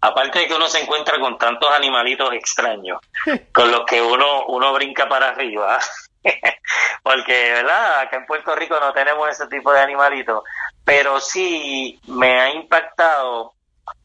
[0.00, 3.00] aparte de que uno se encuentra con tantos animalitos extraños,
[3.52, 5.78] con los que uno, uno brinca para arriba,
[7.02, 8.00] porque, ¿verdad?
[8.00, 10.42] Acá en Puerto Rico no tenemos ese tipo de animalitos,
[10.84, 13.54] pero sí me ha impactado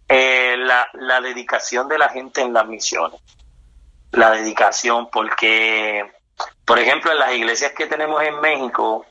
[0.08, 3.20] eh, la, la dedicación de la gente en las misiones.
[4.12, 6.10] La dedicación, porque,
[6.66, 9.06] por ejemplo, en las iglesias que tenemos en México,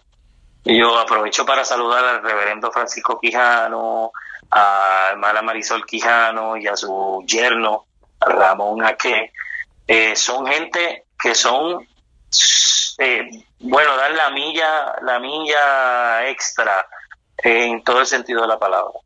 [0.65, 4.13] yo aprovecho para saludar al reverendo Francisco Quijano,
[4.51, 7.87] a hermana Marisol Quijano y a su yerno
[8.21, 9.33] Ramón Aque.
[9.87, 11.87] Eh, son gente que son
[12.99, 13.29] eh,
[13.61, 16.87] bueno, dar la milla, la milla extra
[17.39, 18.99] en todo el sentido de la palabra.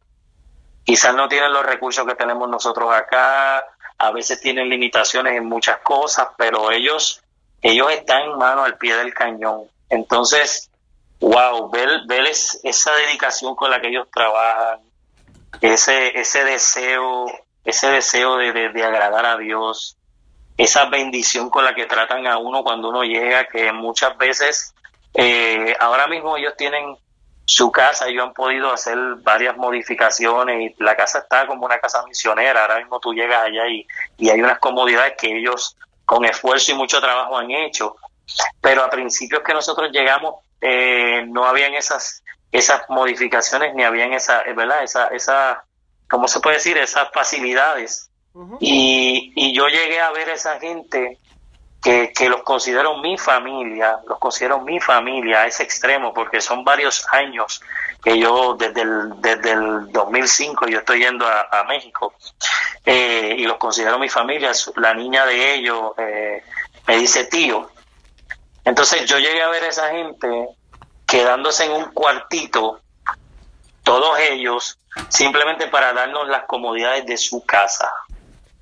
[0.84, 3.64] Quizás no tienen los recursos que tenemos nosotros acá,
[3.98, 7.22] a veces tienen limitaciones en muchas cosas, pero ellos,
[7.60, 9.64] ellos están en mano al pie del cañón.
[9.90, 10.70] Entonces,
[11.20, 11.88] wow, ver
[12.62, 14.80] esa dedicación con la que ellos trabajan,
[15.60, 17.26] ese, ese deseo,
[17.64, 19.97] ese deseo de, de agradar a Dios,
[20.58, 24.74] esa bendición con la que tratan a uno cuando uno llega, que muchas veces,
[25.14, 26.96] eh, ahora mismo ellos tienen
[27.44, 32.04] su casa, ellos han podido hacer varias modificaciones y la casa está como una casa
[32.06, 33.86] misionera, ahora mismo tú llegas allá y,
[34.18, 37.96] y hay unas comodidades que ellos con esfuerzo y mucho trabajo han hecho,
[38.60, 44.42] pero a principios que nosotros llegamos eh, no habían esas esas modificaciones ni habían esa,
[44.54, 44.82] ¿verdad?
[44.82, 45.64] Esa, esa,
[46.08, 46.78] ¿cómo se puede decir?
[46.78, 48.10] Esas facilidades
[48.60, 51.18] y, y, yo llegué a ver a esa gente
[51.82, 56.64] que, que, los considero mi familia, los considero mi familia a ese extremo, porque son
[56.64, 57.60] varios años
[58.02, 62.14] que yo, desde el, desde el 2005, yo estoy yendo a, México
[62.84, 64.52] eh, y los considero mi familia.
[64.76, 66.42] La niña de ellos eh,
[66.86, 67.70] me dice tío.
[68.64, 70.48] Entonces yo llegué a ver a esa gente
[71.06, 72.80] quedándose en un cuartito,
[73.82, 77.90] todos ellos, simplemente para darnos las comodidades de su casa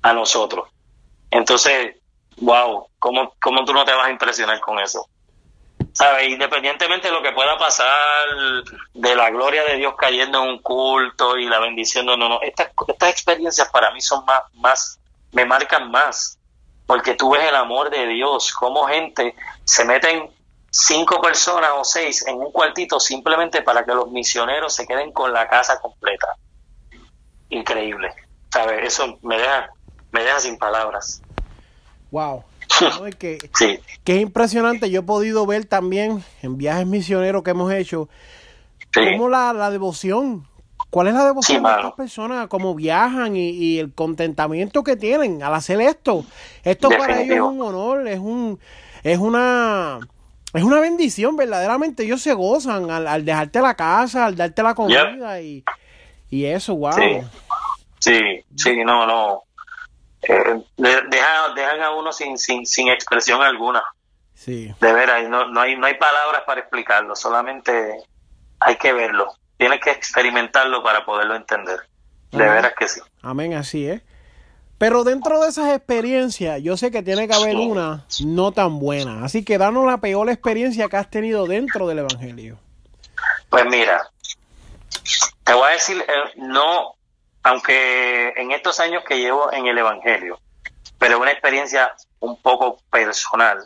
[0.07, 0.69] a nosotros.
[1.29, 1.95] Entonces,
[2.37, 5.07] wow, ¿cómo, ¿cómo tú no te vas a impresionar con eso?
[5.93, 6.29] ¿Sabes?
[6.29, 7.87] Independientemente de lo que pueda pasar,
[8.93, 12.39] de la gloria de Dios cayendo en un culto y la bendición, no, no.
[12.41, 14.99] Estas, estas experiencias para mí son más, más,
[15.31, 16.37] me marcan más,
[16.85, 20.29] porque tú ves el amor de Dios, cómo gente se meten
[20.69, 25.33] cinco personas o seis en un cuartito simplemente para que los misioneros se queden con
[25.33, 26.27] la casa completa.
[27.49, 28.13] Increíble.
[28.51, 28.93] ¿Sabes?
[28.93, 29.69] Eso me deja,
[30.11, 31.21] me deja sin palabras.
[32.11, 32.43] Wow.
[33.19, 34.89] que, que, es impresionante.
[34.89, 38.09] Yo he podido ver también en viajes misioneros que hemos hecho
[38.93, 40.45] cómo la, la devoción,
[40.89, 45.53] cuál es la devoción de estas personas, cómo viajan y, el contentamiento que tienen al
[45.53, 46.25] hacer esto.
[46.63, 48.59] Esto para ellos es un honor, es un
[49.03, 49.99] es una
[50.53, 52.03] es una bendición, verdaderamente.
[52.03, 55.63] Ellos se gozan al, dejarte la casa, al darte la comida y,
[56.29, 56.93] y eso, wow.
[57.99, 59.46] Sí, sí, no, no.
[60.27, 63.81] Eh, dejan, dejan a uno sin, sin, sin expresión alguna.
[64.33, 64.73] Sí.
[64.79, 68.03] De veras, no, no, hay, no hay palabras para explicarlo, solamente
[68.59, 69.33] hay que verlo.
[69.57, 71.79] Tienes que experimentarlo para poderlo entender.
[72.31, 73.01] De veras que sí.
[73.21, 74.01] Amén, así es.
[74.77, 79.23] Pero dentro de esas experiencias, yo sé que tiene que haber una no tan buena.
[79.25, 82.59] Así que danos la peor experiencia que has tenido dentro del Evangelio.
[83.49, 84.07] Pues mira,
[85.43, 86.96] te voy a decir, eh, no,
[87.47, 90.39] aunque en estos años que llevo en el Evangelio,
[90.97, 93.59] pero una experiencia un poco personal,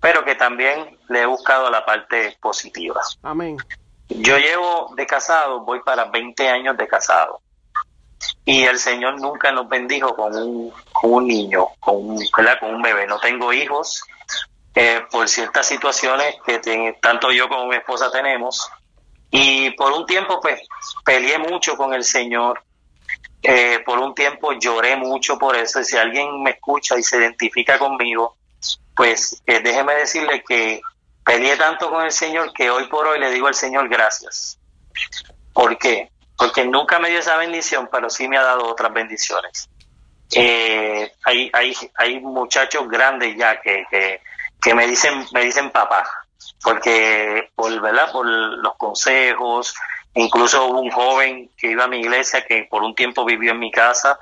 [0.00, 3.00] pero que también le he buscado la parte positiva.
[3.22, 3.58] Amén.
[4.08, 7.40] Yo llevo de casado, voy para 20 años de casado
[8.44, 12.82] y el Señor nunca nos bendijo con un, con un niño, con un, con un
[12.82, 13.06] bebé.
[13.06, 14.02] No tengo hijos
[14.74, 16.58] eh, por ciertas situaciones que
[17.00, 18.68] tanto yo como mi esposa tenemos.
[19.30, 20.60] Y por un tiempo, pues,
[21.04, 22.62] peleé mucho con el Señor.
[23.42, 25.80] Eh, por un tiempo lloré mucho por eso.
[25.80, 28.36] Y si alguien me escucha y se identifica conmigo,
[28.94, 30.80] pues eh, déjeme decirle que
[31.24, 34.58] peleé tanto con el Señor que hoy por hoy le digo al Señor gracias.
[35.52, 36.10] ¿Por qué?
[36.40, 39.68] porque nunca me dio esa bendición, pero sí me ha dado otras bendiciones.
[40.34, 43.84] Eh, hay, hay, hay muchachos grandes ya que,
[44.58, 46.02] que, me dicen me dicen papá,
[46.62, 48.10] porque por, ¿verdad?
[48.10, 49.74] por los consejos,
[50.14, 53.58] incluso hubo un joven que iba a mi iglesia que por un tiempo vivió en
[53.58, 54.18] mi casa,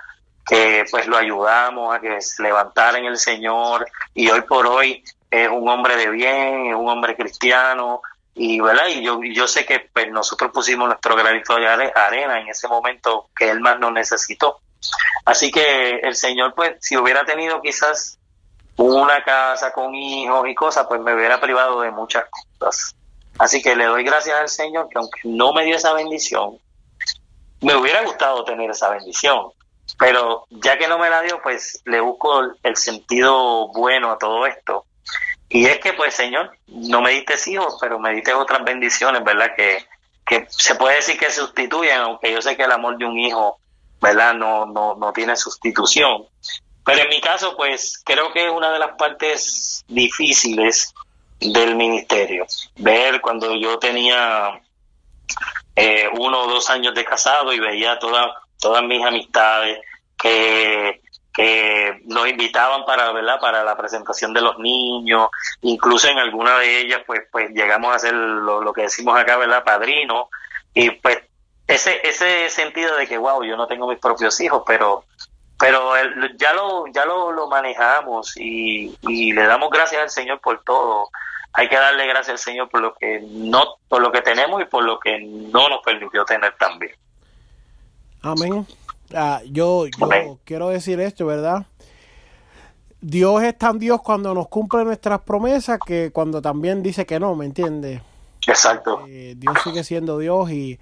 [0.47, 3.87] que pues lo ayudamos a que se levantara en el Señor.
[4.15, 8.03] Y hoy por hoy es un hombre de bien, es un hombre cristiano,
[8.35, 12.49] y verdad y yo yo sé que pues, nosotros pusimos nuestro granito de arena en
[12.49, 14.61] ese momento que él más nos necesitó.
[15.25, 18.19] Así que el señor pues si hubiera tenido quizás
[18.77, 22.25] una casa con hijos y cosas pues me hubiera privado de muchas
[22.59, 22.95] cosas
[23.39, 26.59] así que le doy gracias al señor que aunque no me dio esa bendición
[27.61, 29.49] me hubiera gustado tener esa bendición
[29.99, 34.47] pero ya que no me la dio pues le busco el sentido bueno a todo
[34.47, 34.85] esto
[35.49, 39.55] y es que, pues, Señor, no me diste hijos, pero me diste otras bendiciones, ¿verdad?
[39.57, 39.79] Que,
[40.27, 43.59] que se puede decir que sustituyen, aunque yo sé que el amor de un hijo,
[44.01, 44.35] ¿verdad?
[44.35, 46.27] No, no, no tiene sustitución.
[46.85, 50.95] Pero en mi caso, pues, creo que es una de las partes difíciles
[51.41, 52.47] del ministerio.
[52.77, 54.61] Ver cuando yo tenía
[55.77, 58.27] eh, uno o dos años de casado y veía todas
[58.61, 59.81] todas mis amistades
[60.21, 61.01] que
[61.33, 63.39] que nos invitaban para ¿verdad?
[63.41, 65.29] para la presentación de los niños
[65.63, 69.63] incluso en alguna de ellas pues pues llegamos a hacer lo, que decimos acá verdad
[69.63, 70.31] padrino
[70.75, 71.19] y pues
[71.69, 75.05] ese ese sentido de que wow yo no tengo mis propios hijos pero
[75.61, 75.93] pero
[76.37, 81.09] ya lo ya lo, lo manejamos y, y le damos gracias al Señor por todo
[81.53, 84.67] hay que darle gracias al Señor por lo que no por lo que tenemos y
[84.67, 86.95] por lo que no nos permitió tener también
[88.23, 88.67] amén
[89.15, 91.67] Ah, yo, yo quiero decir esto, ¿verdad?
[93.01, 97.35] Dios es tan Dios cuando nos cumple nuestras promesas que cuando también dice que no,
[97.37, 98.03] ¿me entiendes?
[98.47, 99.05] Exacto.
[99.09, 100.79] Eh, Dios sigue siendo Dios y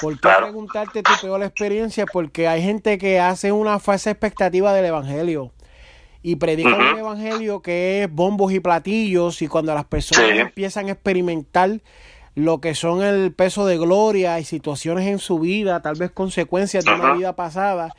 [0.00, 2.04] ¿por qué preguntarte tu peor experiencia?
[2.06, 5.52] Porque hay gente que hace una falsa expectativa del Evangelio
[6.22, 10.92] y predica un Evangelio que es bombos y platillos y cuando las personas empiezan a
[10.92, 11.80] experimentar
[12.34, 16.84] lo que son el peso de gloria y situaciones en su vida, tal vez consecuencias
[16.84, 17.94] de una vida pasada,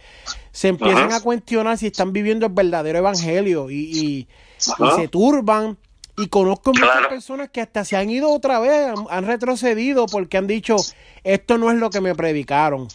[0.52, 5.78] se empiezan a cuestionar si están viviendo el verdadero evangelio y, se turban.
[6.16, 10.46] Y conozco muchas personas que hasta se han ido otra vez, han, retrocedido porque han
[10.46, 10.76] dicho,
[11.24, 12.88] esto no es lo que me predicaron.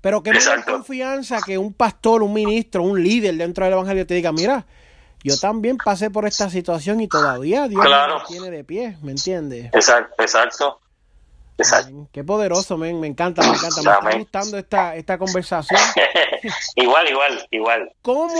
[0.00, 4.06] Pero que no hay confianza que un pastor, un ministro, un líder dentro del evangelio
[4.06, 4.66] te diga, mira,
[5.24, 9.66] yo también pasé por esta situación y todavía Dios me tiene de pie, ¿me entiendes?
[9.72, 10.80] Exacto, exacto.
[11.60, 12.08] Exacto.
[12.12, 13.82] qué poderoso, me encanta, me encanta.
[13.82, 15.80] Me está gustando esta, esta conversación.
[16.76, 17.92] igual, igual, igual.
[18.00, 18.32] ¿Cómo,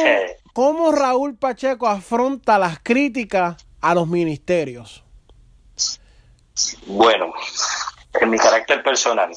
[0.52, 5.02] ¿cómo Raúl Pacheco afronta las críticas a los ministerios?
[6.86, 7.32] Bueno,
[8.20, 9.32] en mi carácter personal,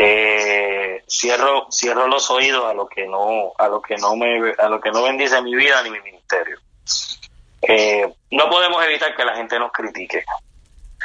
[0.00, 4.68] eh, cierro cierro los oídos a lo que no a lo que no me a
[4.68, 6.56] lo que no bendice mi vida ni mi ministerio.
[7.62, 10.24] Eh, no podemos evitar que la gente nos critique.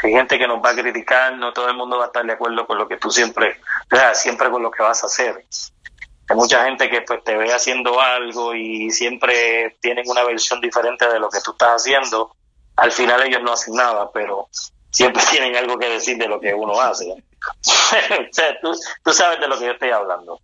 [0.04, 2.34] Hay gente que nos va a criticar, no todo el mundo va a estar de
[2.34, 3.60] acuerdo con lo que tú siempre,
[4.14, 5.44] siempre con lo que vas a hacer.
[6.30, 11.08] Hay mucha gente que pues te ve haciendo algo y siempre tienen una versión diferente
[11.08, 12.36] de lo que tú estás haciendo.
[12.76, 14.50] Al final ellos no hacen nada, pero
[14.94, 17.06] siempre tienen algo que decir de lo que uno hace.
[19.04, 20.40] tú, sabes de lo que yo estoy hablando.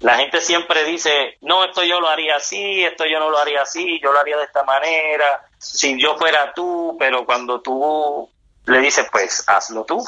[0.00, 3.62] La gente siempre dice, no, esto yo lo haría así, esto yo no lo haría
[3.62, 8.28] así, yo lo haría de esta manera, si yo fuera tú, pero cuando tú
[8.66, 10.04] le dices, pues hazlo tú.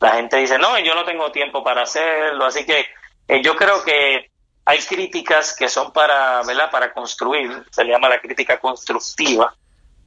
[0.00, 2.86] La gente dice, no, yo no tengo tiempo para hacerlo, así que
[3.28, 4.30] eh, yo creo que
[4.64, 6.70] hay críticas que son para, ¿verdad?
[6.70, 9.54] Para construir, se le llama la crítica constructiva,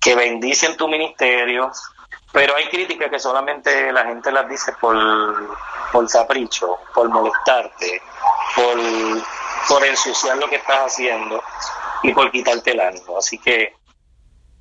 [0.02, 1.72] que bendicen tu ministerio,
[2.34, 4.98] pero hay críticas que solamente la gente las dice por,
[5.92, 8.02] por capricho, por molestarte,
[8.56, 8.78] por,
[9.70, 11.44] por ensuciar lo que estás haciendo
[12.02, 13.20] y por quitarte el ánimo.
[13.20, 13.76] Así que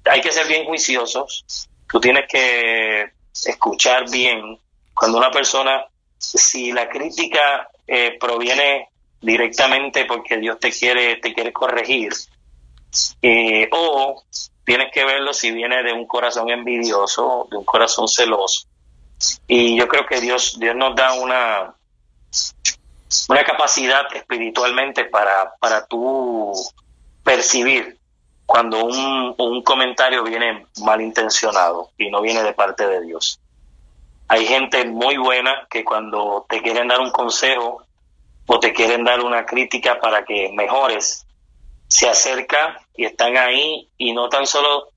[0.04, 1.68] hay que ser bien juiciosos.
[1.90, 3.10] Tú tienes que
[3.46, 4.58] escuchar bien
[4.94, 5.86] cuando una persona,
[6.18, 12.12] si la crítica eh, proviene directamente porque Dios te quiere, te quiere corregir,
[13.22, 14.22] eh, o
[14.64, 18.66] tienes que verlo si viene de un corazón envidioso, de un corazón celoso.
[19.46, 21.74] Y yo creo que Dios, Dios nos da una,
[23.28, 26.52] una capacidad espiritualmente para, para tú
[27.22, 27.98] percibir
[28.46, 33.40] cuando un, un comentario viene malintencionado y no viene de parte de Dios.
[34.28, 37.84] Hay gente muy buena que cuando te quieren dar un consejo
[38.46, 41.26] o te quieren dar una crítica para que mejores,
[41.92, 44.88] se acerca y están ahí y no tan solo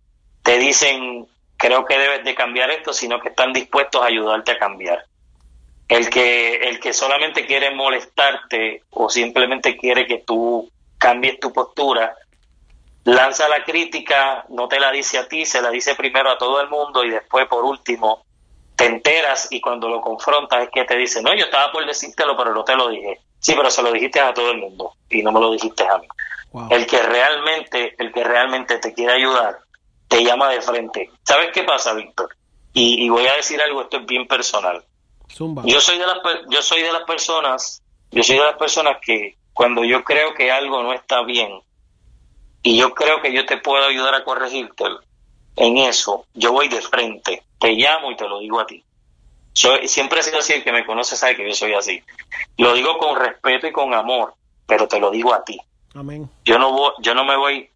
[0.43, 1.27] te dicen
[1.57, 5.03] creo que debes de cambiar esto, sino que están dispuestos a ayudarte a cambiar.
[5.89, 12.15] El que, el que solamente quiere molestarte o simplemente quiere que tú cambies tu postura,
[13.03, 16.61] lanza la crítica, no te la dice a ti, se la dice primero a todo
[16.61, 18.25] el mundo y después por último
[18.77, 22.37] te enteras y cuando lo confrontas es que te dice, no, yo estaba por decírtelo,
[22.37, 23.19] pero no te lo dije.
[23.45, 25.99] Sí, pero se lo dijiste a todo el mundo y no me lo dijiste a
[25.99, 26.07] mí.
[26.71, 29.59] El que realmente, el que realmente te quiere ayudar,
[30.07, 31.11] te llama de frente.
[31.21, 32.35] ¿Sabes qué pasa, Víctor?
[32.73, 34.83] Y, voy a decir algo, esto es bien personal.
[35.63, 36.17] Yo soy de las
[36.49, 40.51] yo soy de las personas, yo soy de las personas que cuando yo creo que
[40.51, 41.51] algo no está bien
[42.63, 44.85] y yo creo que yo te puedo ayudar a corregirte
[45.55, 48.83] en eso, yo voy de frente, te llamo y te lo digo a ti.
[49.55, 52.03] Soy, siempre he sido así, el que me conoce sabe que yo soy así.
[52.57, 54.33] Lo digo con respeto y con amor,
[54.67, 55.59] pero te lo digo a ti.
[56.43, 57.69] Yo no voy, yo no me voy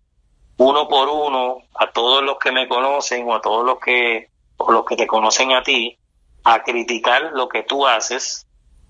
[0.58, 4.74] uno por uno a todos los que me conocen o a todos los que o
[4.74, 5.98] los que te conocen a ti
[6.44, 8.46] a criticar lo que tú haces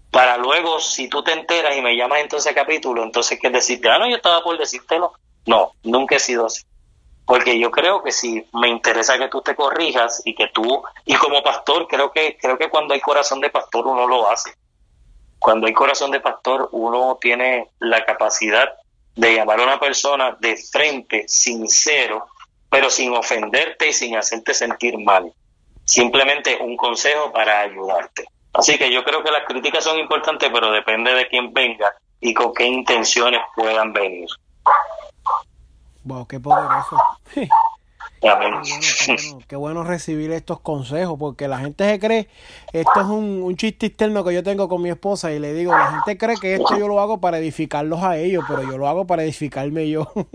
[0.09, 3.87] para luego si tú te enteras y me llamas entonces a capítulo, entonces que decirte,
[3.89, 5.13] ah, no, yo estaba por decírtelo.
[5.45, 6.63] No, nunca he sido así.
[7.29, 11.13] Porque yo creo que si me interesa que tú te corrijas y que tú, y
[11.13, 14.55] como pastor, creo que, creo que cuando hay corazón de pastor uno lo hace.
[15.37, 18.73] Cuando hay corazón de pastor uno tiene la capacidad
[19.15, 22.29] de llamar a una persona de frente, sincero,
[22.67, 25.31] pero sin ofenderte y sin hacerte sentir mal.
[25.85, 28.25] Simplemente un consejo para ayudarte.
[28.53, 32.33] Así que yo creo que las críticas son importantes, pero depende de quién venga y
[32.33, 34.27] con qué intenciones puedan venir.
[36.09, 36.97] Wow, qué poderoso.
[39.47, 42.27] Qué bueno, recibir estos consejos, porque la gente se cree,
[42.73, 45.71] esto es un, un, chiste externo que yo tengo con mi esposa y le digo,
[45.71, 48.89] la gente cree que esto yo lo hago para edificarlos a ellos, pero yo lo
[48.89, 50.11] hago para edificarme yo.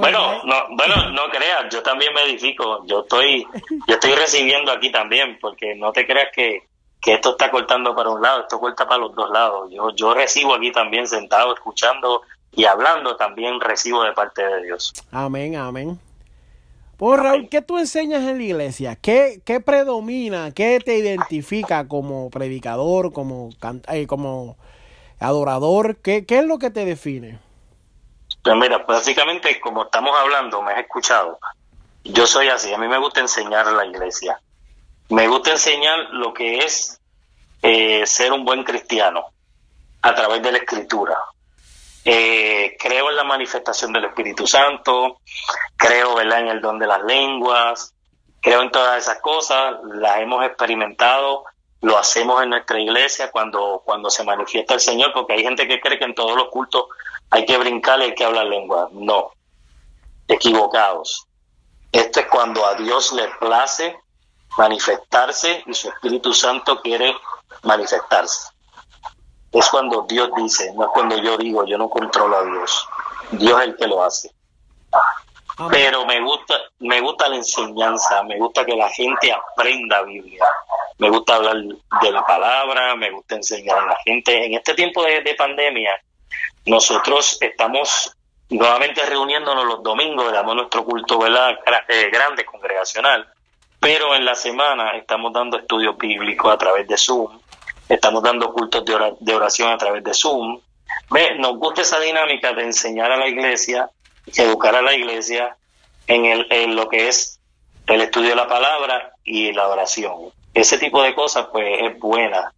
[0.00, 3.46] bueno, no, bueno, no creas, yo también me edifico, yo estoy,
[3.86, 6.64] yo estoy recibiendo aquí también, porque no te creas que,
[7.00, 9.70] que esto está cortando para un lado, esto corta para los dos lados.
[9.72, 12.22] Yo, yo recibo aquí también sentado, escuchando
[12.52, 14.92] y hablando también recibo de parte de Dios.
[15.10, 15.98] Amén, amén.
[16.96, 18.94] Pues Raúl, ¿qué tú enseñas en la iglesia?
[18.94, 20.52] ¿Qué, qué predomina?
[20.52, 23.50] ¿Qué te identifica como predicador, como,
[23.88, 24.56] eh, como
[25.18, 25.96] adorador?
[25.96, 27.38] ¿Qué, ¿Qué es lo que te define?
[28.42, 31.38] Pues mira, básicamente como estamos hablando, me has escuchado,
[32.04, 34.40] yo soy así, a mí me gusta enseñar a la iglesia.
[35.08, 37.00] Me gusta enseñar lo que es
[37.62, 39.26] eh, ser un buen cristiano
[40.02, 41.16] a través de la escritura.
[42.04, 45.20] Eh, creo en la manifestación del Espíritu Santo,
[45.76, 46.40] creo ¿verdad?
[46.40, 47.94] en el don de las lenguas,
[48.40, 51.44] creo en todas esas cosas, las hemos experimentado,
[51.82, 55.80] lo hacemos en nuestra iglesia cuando, cuando se manifiesta el Señor, porque hay gente que
[55.80, 56.86] cree que en todos los cultos
[57.30, 58.88] hay que brincar, hay que hablar lengua.
[58.92, 59.32] No,
[60.28, 61.26] equivocados.
[61.92, 63.98] Esto es cuando a Dios le place
[64.56, 67.14] manifestarse y su Espíritu Santo quiere
[67.62, 68.48] manifestarse.
[69.52, 72.88] Es cuando Dios dice, no es cuando yo digo, yo no controlo a Dios.
[73.32, 74.30] Dios es el que lo hace.
[75.70, 80.44] Pero me gusta, me gusta la enseñanza, me gusta que la gente aprenda Biblia,
[80.98, 84.46] me gusta hablar de la palabra, me gusta enseñar a la gente.
[84.46, 86.00] En este tiempo de, pandemia,
[86.64, 88.16] nosotros estamos
[88.48, 91.58] nuevamente reuniéndonos los domingos, damos nuestro culto ¿verdad?
[91.88, 93.28] Eh, grande, congregacional,
[93.78, 97.38] pero en la semana estamos dando estudios bíblicos a través de Zoom,
[97.90, 98.84] estamos dando cultos
[99.20, 100.60] de oración a través de Zoom.
[101.10, 101.34] ¿Ve?
[101.38, 103.90] Nos gusta esa dinámica de enseñar a la iglesia
[104.36, 105.56] educar a la iglesia
[106.06, 107.40] en, el, en lo que es
[107.86, 110.30] el estudio de la palabra y la oración.
[110.54, 112.52] Ese tipo de cosas pues es buena.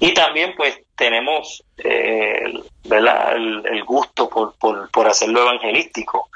[0.00, 6.28] Y también pues tenemos eh, El, gusto por, por, por hacerlo evangelístico.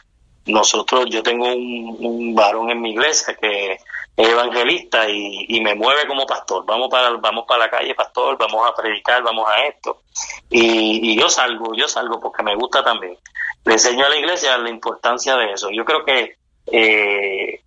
[0.47, 3.79] Nosotros, yo tengo un, varón en mi iglesia que
[4.17, 6.65] evangelista y, me mueve como pastor.
[6.67, 10.03] Vamos para, vamos para la calle, pastor, vamos a predicar, vamos a esto.
[10.51, 13.17] Y, y yo salgo, yo salgo porque me gusta también
[13.65, 15.71] le enseño a la iglesia la importancia de eso.
[15.71, 16.37] Yo creo que
[16.67, 17.63] eh,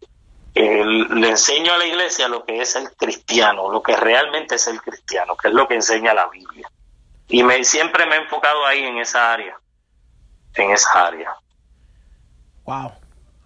[0.53, 4.81] le enseño a la iglesia lo que es el cristiano, lo que realmente es el
[4.81, 6.69] cristiano, que es lo que enseña la Biblia.
[7.27, 9.57] Y me, siempre me he enfocado ahí en esa área,
[10.53, 11.35] en esa área.
[12.65, 12.91] Wow,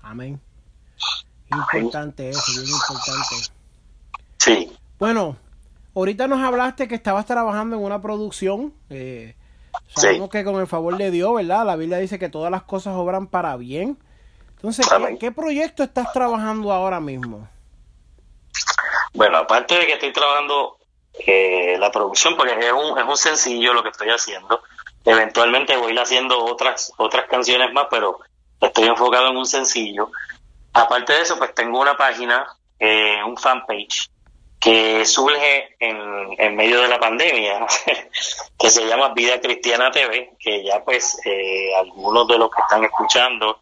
[0.02, 0.42] amén.
[1.52, 3.36] Importante eso, bien importante.
[4.38, 4.72] Sí.
[5.00, 5.36] Bueno,
[5.96, 8.74] ahorita nos hablaste que estabas trabajando en una producción.
[8.90, 9.36] Eh,
[9.96, 11.66] Sabemos que con el favor de Dios, ¿verdad?
[11.66, 13.98] La Biblia dice que todas las cosas obran para bien.
[14.56, 14.88] Entonces,
[15.20, 17.48] ¿qué, proyecto estás trabajando ahora mismo?
[19.14, 20.78] Bueno, aparte de que estoy trabajando
[21.26, 24.62] eh, la producción, porque es un, es un sencillo lo que estoy haciendo.
[25.06, 28.20] Eventualmente voy a ir haciendo otras, otras canciones más, pero
[28.60, 30.12] estoy enfocado en un sencillo.
[30.74, 32.48] Aparte de eso, pues tengo una página,
[32.80, 34.10] eh, un fanpage,
[34.60, 37.66] que surge en, en medio de la pandemia,
[38.60, 42.84] que se llama Vida Cristiana TV, que ya pues eh, algunos de los que están
[42.84, 43.62] escuchando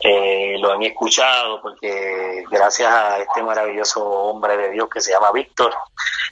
[0.00, 5.32] eh, lo han escuchado, porque gracias a este maravilloso hombre de Dios que se llama
[5.32, 5.74] Víctor,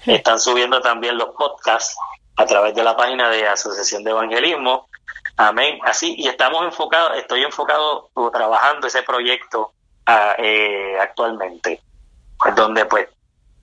[0.06, 1.96] están subiendo también los podcasts
[2.36, 4.88] a través de la página de Asociación de Evangelismo.
[5.36, 5.78] Amén.
[5.82, 9.72] Así, y estamos enfocados, estoy enfocado trabajando ese proyecto
[10.38, 11.80] eh, actualmente,
[12.54, 13.08] donde pues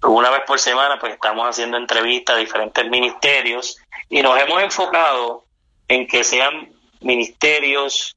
[0.04, 3.78] una vez por semana pues estamos haciendo entrevistas a diferentes ministerios
[4.10, 5.44] y nos hemos enfocado
[5.88, 6.70] en que sean
[7.02, 8.16] ministerios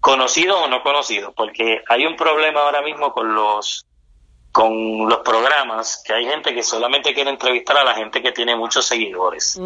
[0.00, 3.84] conocidos o no conocidos, porque hay un problema ahora mismo con los
[4.52, 8.56] con los programas, que hay gente que solamente quiere entrevistar a la gente que tiene
[8.56, 9.60] muchos seguidores.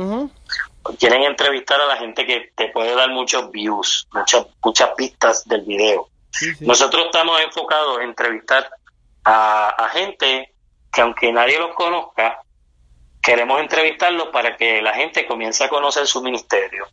[0.98, 5.60] Quieren entrevistar a la gente que te puede dar muchos views, muchas muchas pistas del
[5.60, 6.08] video.
[6.60, 8.70] Nosotros estamos enfocados en entrevistar
[9.24, 10.52] a, a gente
[10.92, 12.42] que aunque nadie los conozca,
[13.22, 16.86] queremos entrevistarlos para que la gente comience a conocer su ministerio.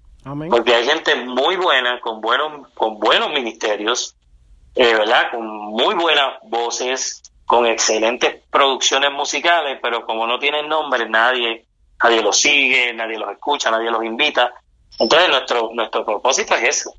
[0.50, 4.16] Porque hay gente muy buena, con buenos, con buenos ministerios,
[4.76, 5.32] eh, ¿verdad?
[5.32, 11.66] Con muy buenas voces, con excelentes producciones musicales, pero como no tienen nombre, nadie,
[12.04, 14.54] nadie los sigue, nadie los escucha, nadie los invita.
[15.00, 16.94] Entonces nuestro, nuestro propósito es eso,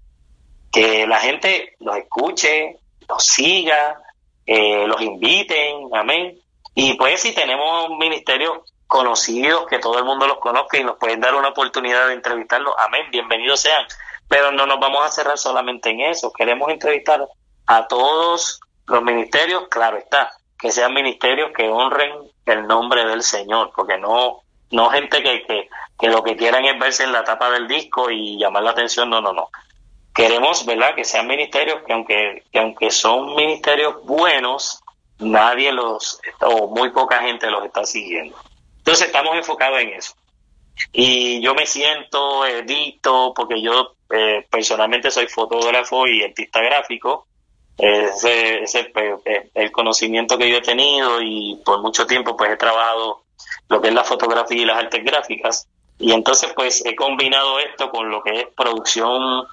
[0.73, 4.01] que la gente los escuche, los siga,
[4.47, 6.39] eh, los inviten, amén,
[6.75, 11.21] y pues si tenemos ministerios conocidos, que todo el mundo los conozca y nos pueden
[11.21, 13.85] dar una oportunidad de entrevistarlos, amén, bienvenidos sean.
[14.29, 17.27] Pero no nos vamos a cerrar solamente en eso, queremos entrevistar
[17.66, 22.12] a todos los ministerios, claro está, que sean ministerios que honren
[22.47, 26.79] el nombre del Señor, porque no no gente que, que, que lo que quieran es
[26.79, 29.49] verse en la tapa del disco y llamar la atención, no, no, no.
[30.19, 34.81] Queremos, ¿verdad?, que sean ministerios que aunque, que aunque son ministerios buenos,
[35.21, 38.37] nadie los, o muy poca gente los está siguiendo.
[38.79, 40.14] Entonces estamos enfocados en eso.
[40.93, 47.29] Y yo me siento, edito, porque yo eh, personalmente soy fotógrafo y artista gráfico.
[47.79, 49.21] Ese es pues,
[49.55, 53.23] el conocimiento que yo he tenido y por mucho tiempo pues he trabajado
[53.69, 55.69] lo que es la fotografía y las artes gráficas.
[56.01, 59.47] Y entonces pues he combinado esto con lo que es producción,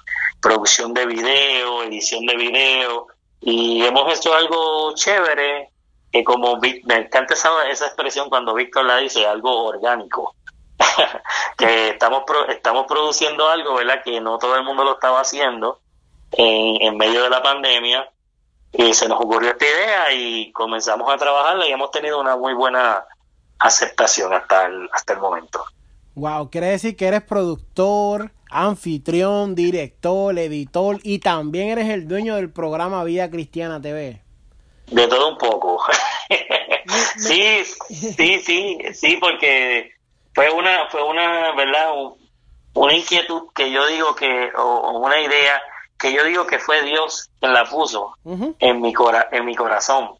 [0.46, 3.08] producción de video, edición de video,
[3.40, 5.70] y hemos hecho algo chévere,
[6.12, 10.36] que como me encanta esa, esa expresión cuando Víctor la dice, algo orgánico.
[11.58, 14.02] que estamos estamos produciendo algo, ¿verdad?
[14.04, 15.80] Que no todo el mundo lo estaba haciendo
[16.30, 18.08] en, en medio de la pandemia.
[18.72, 22.54] Y se nos ocurrió esta idea y comenzamos a trabajarla y hemos tenido una muy
[22.54, 23.04] buena
[23.58, 25.64] aceptación hasta el, hasta el momento.
[26.14, 32.50] Wow, quiere decir que eres productor, anfitrión, director, editor y también eres el dueño del
[32.50, 34.22] programa Vida Cristiana TV.
[34.86, 35.82] De todo un poco.
[37.16, 39.92] sí, sí, sí, sí, porque
[40.34, 41.88] fue una, fue una, ¿verdad?
[42.74, 45.60] una inquietud que yo digo que, o, una idea
[45.98, 48.14] que yo digo que fue Dios quien la puso
[48.58, 50.10] en, mi cora en mi corazón.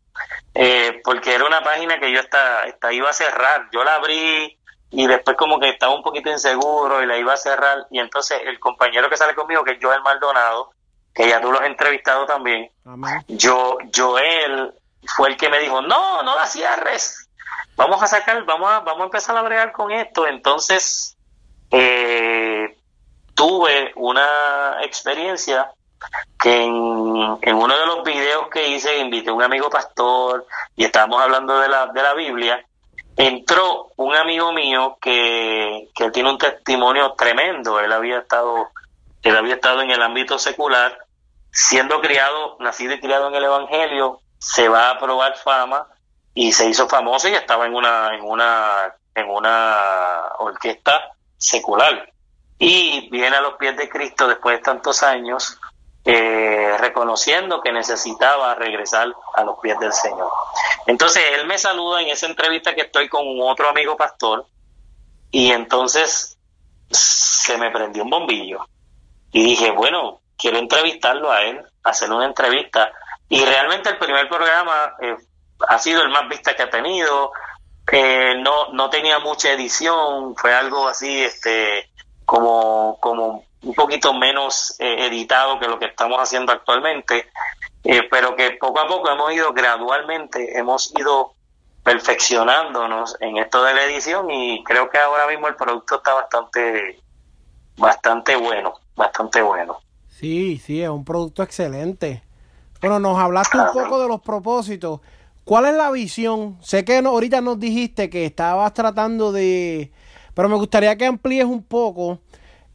[0.54, 3.68] Eh, porque era una página que yo está, está, iba a cerrar.
[3.72, 4.55] Yo la abrí
[4.96, 7.86] y después como que estaba un poquito inseguro y la iba a cerrar.
[7.90, 10.70] Y entonces el compañero que sale conmigo, que es Joel Maldonado,
[11.14, 12.70] que ya tú lo has entrevistado también,
[13.28, 14.72] yo, Joel
[15.14, 17.28] fue el que me dijo, no, no la cierres.
[17.76, 20.26] Vamos a sacar, vamos a, vamos a empezar a bregar con esto.
[20.26, 21.14] Entonces,
[21.70, 22.74] eh,
[23.34, 25.72] tuve una experiencia
[26.40, 31.20] que en, uno de los videos que hice invité a un amigo pastor y estábamos
[31.20, 32.64] hablando de la, de la Biblia,
[33.16, 38.68] entró un amigo mío que, que tiene un testimonio tremendo, él había estado,
[39.22, 40.98] él había estado en el ámbito secular,
[41.50, 45.86] siendo criado, nacido y criado en el Evangelio, se va a probar fama
[46.34, 52.12] y se hizo famoso y estaba en una, en una, en una orquesta secular.
[52.58, 55.58] Y viene a los pies de Cristo después de tantos años,
[56.08, 60.30] eh, reconociendo que necesitaba regresar a los pies del Señor.
[60.86, 64.46] Entonces él me saluda en esa entrevista que estoy con otro amigo pastor
[65.32, 66.38] y entonces
[66.90, 68.68] se me prendió un bombillo
[69.32, 72.92] y dije, bueno, quiero entrevistarlo a él, hacer una entrevista.
[73.28, 75.16] Y realmente el primer programa eh,
[75.68, 77.32] ha sido el más vista que ha tenido,
[78.42, 81.90] no, no tenía mucha edición, fue algo así, este,
[82.24, 87.26] como, como un poquito menos eh, editado que lo que estamos haciendo actualmente,
[87.84, 91.34] eh, pero que poco a poco hemos ido gradualmente, hemos ido
[91.82, 97.00] perfeccionándonos en esto de la edición y creo que ahora mismo el producto está bastante,
[97.76, 99.78] bastante bueno, bastante bueno.
[100.08, 102.22] Sí, sí, es un producto excelente.
[102.80, 105.00] Bueno, nos hablaste un poco de los propósitos.
[105.44, 106.58] ¿Cuál es la visión?
[106.60, 109.92] Sé que ahorita nos dijiste que estabas tratando de...
[110.34, 112.18] Pero me gustaría que amplíes un poco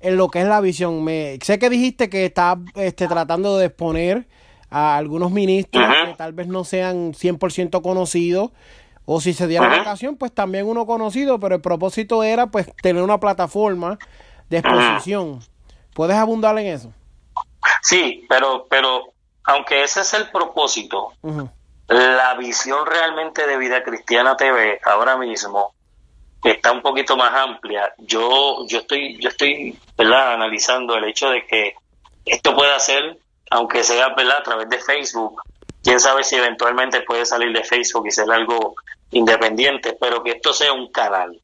[0.02, 1.04] en lo que es la visión.
[1.04, 4.28] Me, sé que dijiste que estás este, tratando de exponer
[4.70, 8.52] a algunos ministros que tal vez no sean 100% conocidos.
[9.06, 12.72] O si se diera la ocasión, pues también uno conocido, pero el propósito era pues
[12.82, 13.98] tener una plataforma
[14.50, 15.40] de exposición.
[15.94, 16.94] ¿Puedes abundar en eso?
[17.82, 19.12] Sí, pero, pero
[19.44, 21.14] aunque ese es el propósito,
[21.88, 25.74] la visión realmente de Vida Cristiana TV ahora mismo
[26.44, 27.94] está un poquito más amplia.
[28.00, 30.34] Yo, yo estoy, yo estoy, ¿verdad?
[30.34, 31.76] analizando el hecho de que
[32.26, 33.18] esto pueda ser,
[33.50, 34.38] aunque sea ¿verdad?
[34.40, 35.42] a través de Facebook,
[35.84, 38.76] quién sabe si eventualmente puede salir de Facebook y ser algo
[39.12, 41.40] independiente, pero que esto sea un canal.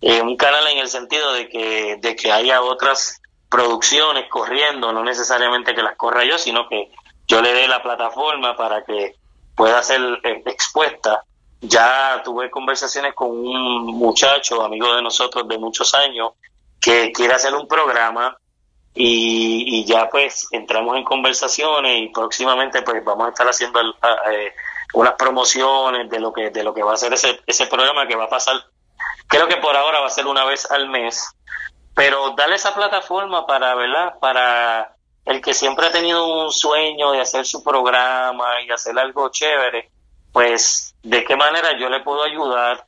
[0.00, 5.02] Eh, un canal en el sentido de que, de que haya otras producciones corriendo, no
[5.02, 6.90] necesariamente que las corra yo, sino que
[7.26, 9.16] yo le dé la plataforma para que
[9.56, 11.24] pueda ser eh, expuesta.
[11.60, 16.32] Ya tuve conversaciones con un muchacho, amigo de nosotros de muchos años,
[16.80, 18.36] que quiere hacer un programa
[18.94, 24.52] y, ya pues entramos en conversaciones y próximamente pues vamos a estar haciendo eh,
[24.94, 28.16] unas promociones de lo que de lo que va a ser ese, ese programa que
[28.16, 28.56] va a pasar.
[29.26, 31.34] Creo que por ahora va a ser una vez al mes
[31.98, 34.94] pero darle esa plataforma para verdad para
[35.24, 39.90] el que siempre ha tenido un sueño de hacer su programa y hacer algo chévere,
[40.32, 42.84] pues de qué manera yo le puedo ayudar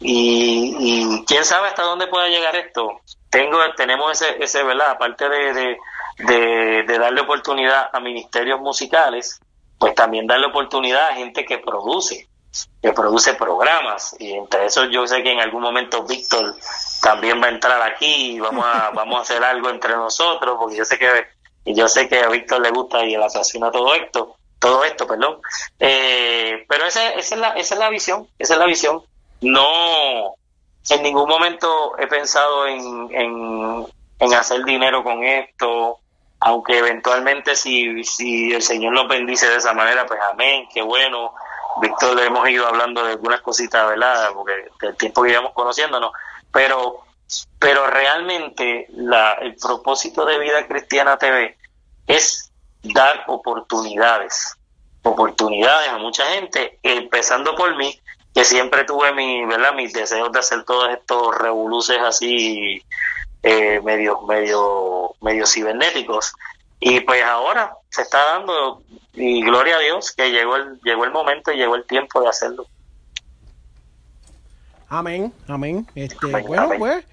[0.00, 3.00] y, quién sabe hasta dónde pueda llegar esto.
[3.30, 4.92] Tengo, tenemos ese, ese ¿verdad?
[4.92, 5.76] Aparte de,
[6.18, 9.40] de, darle oportunidad a ministerios musicales,
[9.78, 12.28] pues también darle oportunidad a gente que produce,
[12.80, 14.16] que produce programas.
[14.18, 16.54] Y entre eso yo sé que en algún momento Víctor
[17.02, 20.76] también va a entrar aquí y vamos a, vamos a hacer algo entre nosotros, porque
[20.76, 21.08] yo sé que
[21.66, 25.40] yo sé que a Víctor le gusta y le apasiona todo esto, todo esto, perdón.
[25.78, 29.02] Eh, pero esa, es la, esa es la visión, esa es la visión.
[29.40, 30.34] No,
[30.90, 33.08] en ningún momento he pensado en,
[34.20, 35.98] en, hacer dinero con esto,
[36.40, 41.32] aunque eventualmente si, si el Señor nos bendice de esa manera, pues amén, qué bueno.
[41.80, 44.30] Víctor le hemos ido hablando de algunas cositas, ¿verdad?
[44.34, 46.12] Porque el tiempo que íbamos conociéndonos,
[46.50, 47.04] pero
[47.58, 51.56] pero realmente la, el propósito de Vida Cristiana TV
[52.06, 52.47] es
[52.92, 54.56] dar oportunidades,
[55.02, 57.98] oportunidades a mucha gente, empezando por mí,
[58.34, 59.74] que siempre tuve mi, ¿verdad?
[59.74, 62.82] mis deseos de hacer todos estos revoluces así
[63.42, 66.32] eh, medio, medio, medio cibernéticos.
[66.80, 68.82] Y pues ahora se está dando,
[69.14, 72.28] y gloria a Dios, que llegó el, llegó el momento y llegó el tiempo de
[72.28, 72.66] hacerlo.
[74.88, 75.86] Amén, amén.
[75.94, 77.04] Este, bueno, pues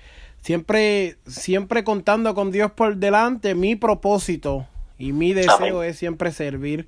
[0.42, 4.68] siempre, siempre contando con Dios por delante, mi propósito
[4.98, 6.88] y mi deseo es siempre servir.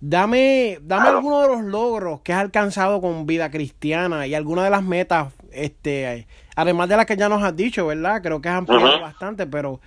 [0.00, 4.70] Dame, dame alguno de los logros que has alcanzado con vida cristiana y alguna de
[4.70, 8.20] las metas, este, además de las que ya nos has dicho, ¿verdad?
[8.22, 9.80] Creo que has ampliado bastante, pero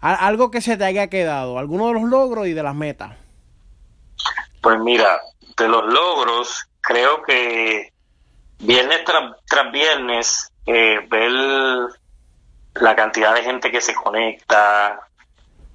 [0.00, 3.16] algo que se te haya quedado, alguno de los logros y de las metas.
[4.60, 5.20] Pues mira,
[5.56, 7.92] de los logros, creo que
[8.58, 11.32] viernes tras, viernes, eh, ver
[12.74, 15.00] la cantidad de gente que se conecta,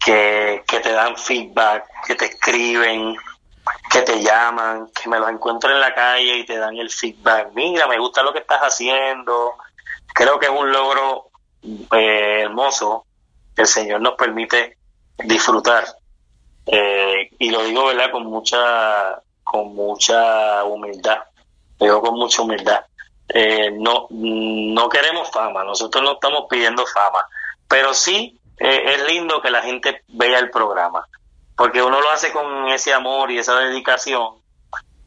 [0.04, 3.16] que, te dan feedback, que te escriben,
[3.92, 7.52] que te llaman, que me los encuentro en la calle y te dan el feedback.
[7.54, 9.54] Mira, me gusta lo que estás haciendo.
[10.14, 11.30] Creo que es un logro
[11.64, 13.06] eh, hermoso
[13.56, 14.78] que el Señor nos permite
[15.18, 15.86] disfrutar.
[16.66, 18.12] Eh, y lo digo, ¿verdad?
[18.12, 21.20] Con mucha, con mucha humildad.
[21.80, 22.86] Digo con mucha humildad.
[23.30, 27.26] Eh, no, no queremos fama, nosotros no estamos pidiendo fama,
[27.66, 31.06] pero sí eh, es lindo que la gente vea el programa,
[31.56, 34.36] porque uno lo hace con ese amor y esa dedicación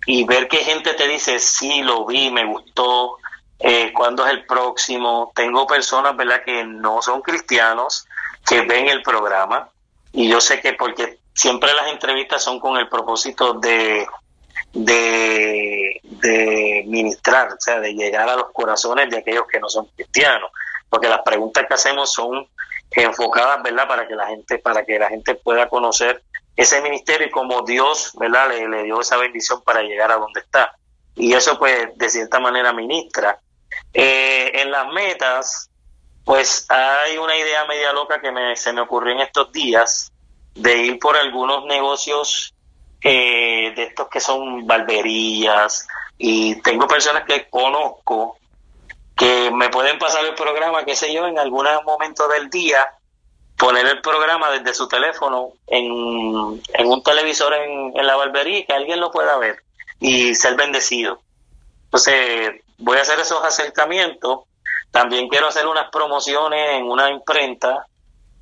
[0.07, 3.16] y ver que gente te dice, sí, lo vi, me gustó,
[3.59, 5.32] eh, cuándo es el próximo.
[5.34, 8.07] Tengo personas, ¿verdad?, que no son cristianos,
[8.46, 9.70] que ven el programa
[10.12, 14.07] y yo sé que porque siempre las entrevistas son con el propósito de
[14.74, 19.86] de, de ministrar, o sea, de llegar a los corazones de aquellos que no son
[19.94, 20.50] cristianos,
[20.90, 22.48] porque las preguntas que hacemos son
[23.03, 23.88] enfocadas, ¿verdad?
[23.88, 26.22] Para que la gente, para que la gente pueda conocer
[26.57, 28.49] ese ministerio y cómo Dios, ¿verdad?
[28.49, 30.76] Le, dio esa bendición para llegar a donde está.
[31.16, 33.38] Y eso, pues, de cierta manera ministra.
[33.92, 35.70] Eh, en las metas,
[36.24, 40.12] pues hay una idea media loca que me, se me ocurrió en estos días
[40.55, 42.55] de ir por algunos negocios
[43.03, 45.86] eh, de estos que son barberías
[46.16, 48.38] y tengo personas que conozco
[49.17, 52.87] que me pueden pasar el programa, qué sé yo, en algún momento del día,
[53.57, 59.01] poner el programa desde su teléfono en, un televisor en, en la barbería que alguien
[59.01, 59.62] lo pueda ver
[60.01, 61.21] y ser bendecido.
[61.85, 64.41] Entonces, voy a hacer esos acercamientos.
[64.91, 67.87] También quiero hacer unas promociones en una imprenta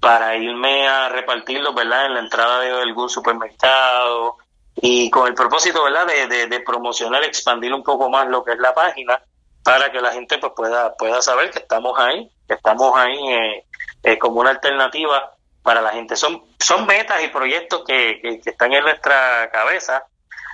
[0.01, 2.07] para irme a repartirlos, ¿verdad?
[2.07, 4.39] En la entrada de algún supermercado,
[4.77, 8.59] y con el propósito, ¿verdad?, de, de, promocionar, expandir un poco más lo que es
[8.59, 9.21] la página
[9.65, 13.65] para que la gente pues pueda pueda saber que estamos ahí, que estamos ahí eh,
[14.03, 15.33] eh, como una alternativa
[15.63, 16.17] para la gente.
[16.17, 20.05] Son son metas y proyectos que, que, están en nuestra cabeza,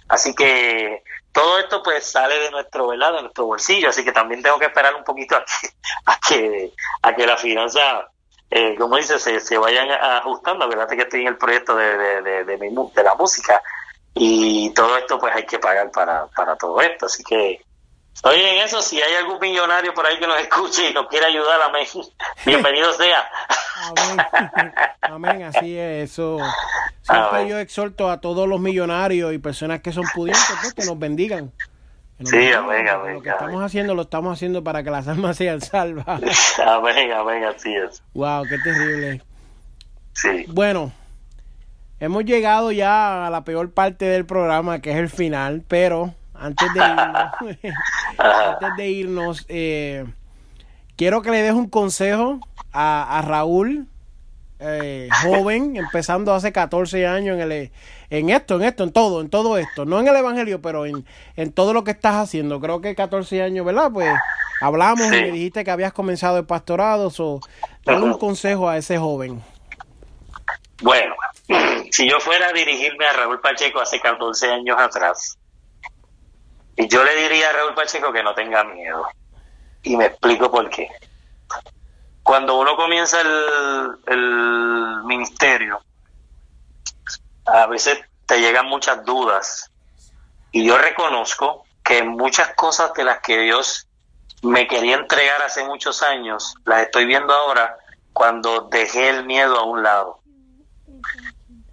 [0.08, 1.02] así que
[1.32, 3.14] todo esto pues sale de nuestro ¿verdad?
[3.14, 5.68] de nuestro bolsillo, así que también tengo que esperar un poquito a que
[6.06, 8.08] a que, a que la finanza
[8.50, 10.66] eh, como dice, se, se vayan ajustando.
[10.68, 12.56] Verdad que estoy en el proyecto de, de, de, de,
[12.94, 13.62] de la música
[14.14, 17.60] y todo esto pues hay que pagar para, para todo esto, así que
[18.18, 21.26] estoy en eso, si hay algún millonario por ahí que nos escuche y nos quiere
[21.26, 21.86] ayudar, amén,
[22.44, 23.30] bienvenido sea.
[25.02, 25.44] Amén.
[25.44, 26.38] así es, eso.
[27.02, 30.98] Siempre yo exhorto a todos los millonarios y personas que son pudientes pues, que nos
[30.98, 31.52] bendigan.
[32.24, 33.14] sí, amén, amén.
[33.14, 36.20] Lo que estamos haciendo lo estamos haciendo para que las almas sean salvas.
[36.66, 38.02] amén, amén, así es.
[38.14, 39.22] Wow, qué terrible.
[40.12, 40.44] Sí.
[40.48, 40.90] Bueno,
[42.00, 46.72] Hemos llegado ya a la peor parte del programa, que es el final, pero antes
[46.74, 47.32] de irnos,
[48.18, 50.06] antes de irnos eh,
[50.96, 52.40] quiero que le des un consejo
[52.72, 53.86] a, Raúl,
[54.60, 57.70] eh, joven, empezando hace 14 años en, el,
[58.10, 61.06] en esto, en esto, en todo, en todo esto, no en el Evangelio, pero en,
[61.36, 62.60] en todo lo que estás haciendo.
[62.60, 63.90] Creo que 14 años, ¿verdad?
[63.92, 64.12] Pues
[64.60, 67.40] hablamos y me dijiste que habías comenzado el pastorado, so,
[67.84, 69.42] dale un consejo a ese joven.
[70.82, 71.14] Bueno,
[71.90, 75.37] si yo fuera a dirigirme a Raúl Pacheco hace 14 años atrás,
[76.86, 79.08] yo le diría a Raúl Pacheco que no tenga miedo.
[79.82, 80.88] Y me explico por qué.
[82.22, 85.80] Cuando uno comienza el, el ministerio,
[87.46, 89.70] a veces te llegan muchas dudas.
[90.52, 93.88] Y yo reconozco que muchas cosas de las que Dios
[94.42, 97.76] me quería entregar hace muchos años, las estoy viendo ahora
[98.12, 100.20] cuando dejé el miedo a un lado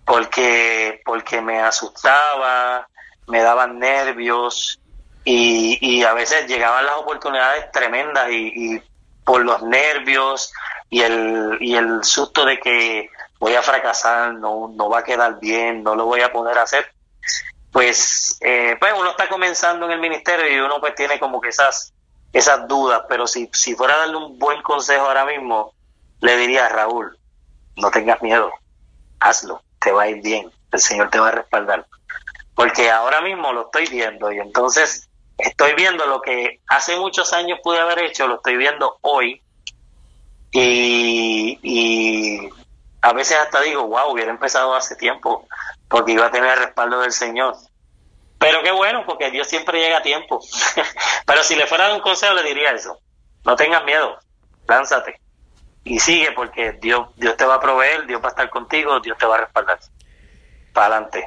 [0.05, 2.87] porque, porque me asustaba,
[3.27, 4.79] me daban nervios
[5.25, 8.81] y, y a veces llegaban las oportunidades tremendas y,
[9.25, 10.53] por los nervios
[10.89, 13.09] y el, y el susto de que
[13.39, 16.85] voy a fracasar, no, no va a quedar bien, no lo voy a poder hacer,
[17.71, 21.49] pues, eh, pues uno está comenzando en el ministerio y uno pues tiene como que
[21.49, 21.91] esas,
[22.31, 25.73] esas dudas, pero si, si fuera a darle un buen consejo ahora mismo,
[26.21, 27.17] le diría a Raúl,
[27.77, 28.51] no tengas miedo,
[29.19, 31.85] hazlo te va a ir bien, el Señor te va a respaldar.
[32.55, 35.07] Porque ahora mismo lo estoy viendo y entonces
[35.37, 39.41] estoy viendo lo que hace muchos años pude haber hecho, lo estoy viendo hoy
[40.51, 42.49] Y,
[43.01, 45.47] a veces hasta digo, wow, hubiera empezado hace tiempo,
[45.87, 47.55] porque iba a tener el respaldo del Señor.
[48.39, 50.39] Pero qué bueno, porque Dios siempre llega a tiempo.
[51.25, 52.99] Pero si le fuera un consejo, le diría eso.
[53.43, 54.17] No tengas miedo,
[54.67, 55.19] lánzate.
[55.83, 59.17] Y sigue, porque Dios, Dios te va a proveer, Dios va a estar contigo, Dios
[59.19, 59.79] te va a respaldar.
[60.73, 61.25] Para adelante.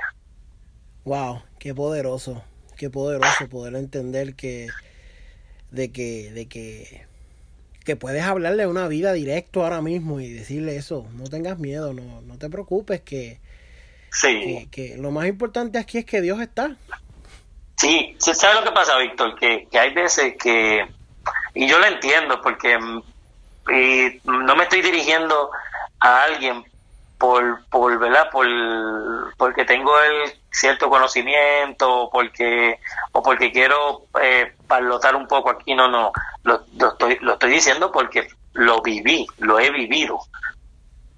[1.04, 2.42] Wow, qué poderoso,
[2.78, 4.68] qué poderoso poder entender que
[5.70, 7.06] de que de que
[7.84, 12.20] que puedes hablarle una vida directo ahora mismo y decirle eso, no tengas miedo, no,
[12.20, 13.40] no te preocupes, que,
[14.12, 14.68] sí.
[14.70, 16.76] que, lo más importante aquí es que Dios está.
[17.78, 19.38] Sí, ¿sabes lo que pasa, Víctor?
[19.38, 20.86] Que, que hay veces que,
[21.54, 22.76] y yo lo entiendo, porque
[23.70, 25.50] y no me estoy dirigiendo
[26.00, 26.64] a alguien
[27.18, 28.30] por, por ¿verdad?
[28.30, 28.46] Por,
[29.36, 32.78] porque tengo el cierto conocimiento porque
[33.12, 35.74] o porque quiero eh, parlotar un poco aquí.
[35.74, 36.12] No no
[36.44, 40.20] lo, estoy lo estoy diciendo porque lo viví lo he vivido.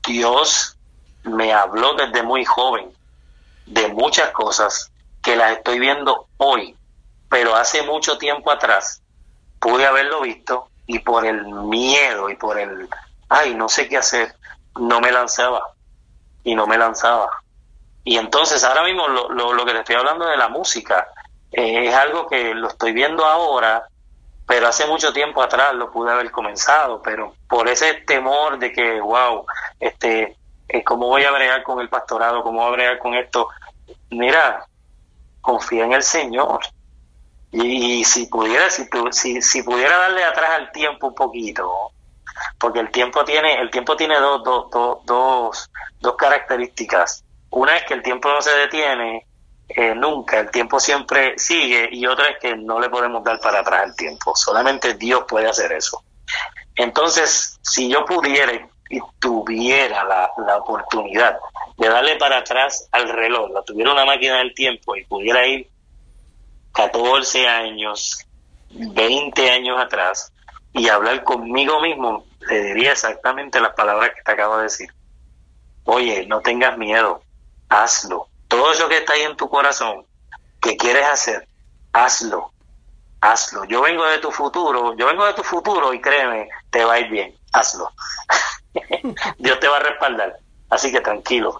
[0.07, 0.77] Dios
[1.25, 2.91] me habló desde muy joven
[3.67, 4.91] de muchas cosas
[5.23, 6.75] que las estoy viendo hoy
[7.29, 9.03] pero hace mucho tiempo atrás
[9.61, 12.89] pude haberlo visto y por el miedo y por el
[13.29, 14.35] ay no sé qué hacer
[14.79, 15.63] no me lanzaba
[16.45, 17.30] y no me lanzaba.
[18.05, 21.09] Y entonces ahora mismo lo, lo, que te estoy hablando de la música
[21.53, 23.86] eh, es algo que lo estoy viendo ahora,
[24.47, 29.01] pero hace mucho tiempo atrás lo pude haber comenzado, pero por ese temor de que,
[29.01, 29.45] wow,
[29.78, 30.36] este,
[30.68, 32.43] eh, ¿cómo voy a bregar con el pastorado?
[32.43, 33.49] ¿Cómo voy a bregar con esto?
[34.11, 34.64] Mira,
[35.41, 36.61] confía en el Señor.
[37.53, 41.93] Y, si pudiera, si, si, si pudiera darle atrás al tiempo un poquito,
[42.59, 45.70] porque el tiempo tiene, el tiempo tiene dos, dos, dos,
[46.01, 47.24] dos, características.
[47.51, 49.26] Una es que el tiempo no se detiene
[49.68, 53.61] eh, nunca, el tiempo siempre sigue, y otra es que no le podemos dar para
[53.61, 56.03] atrás el tiempo, solamente Dios puede hacer eso.
[56.74, 58.53] Entonces, si yo pudiera
[58.88, 61.38] y tuviera la, la oportunidad
[61.76, 65.68] de darle para atrás al reloj, la tuviera una máquina del tiempo y pudiera ir
[66.72, 68.26] 14 años,
[68.70, 70.32] 20 años atrás,
[70.73, 74.89] y hablar conmigo mismo, le diría exactamente las palabras que te acabo de decir.
[75.85, 77.23] Oye, no tengas miedo,
[77.68, 78.29] hazlo.
[78.49, 80.05] Todo eso que está ahí en tu corazón,
[80.61, 81.49] que quieres hacer,
[81.93, 82.53] hazlo,
[83.21, 83.64] hazlo.
[83.64, 87.01] Yo vengo de tu futuro, yo vengo de tu futuro y créeme, te va a
[87.01, 87.91] ir bien, hazlo.
[89.39, 90.37] Dios te va a respaldar,
[90.68, 91.59] así que tranquilo.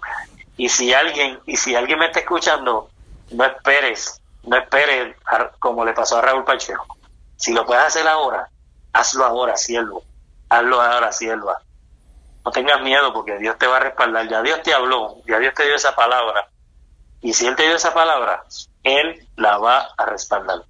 [0.57, 2.89] Y si alguien, y si alguien me está escuchando,
[3.31, 5.15] no esperes, no esperes
[5.59, 6.97] como le pasó a Raúl Pacheco.
[7.37, 8.49] Si lo puedes hacer ahora,
[8.93, 10.03] hazlo ahora, siervo,
[10.49, 11.61] hazlo ahora, sierva.
[12.43, 14.27] No tengas miedo porque Dios te va a respaldar.
[14.27, 16.47] Ya Dios te habló, ya Dios te dio esa palabra.
[17.21, 18.43] Y si Él te dio esa palabra,
[18.83, 20.63] Él la va a respaldar.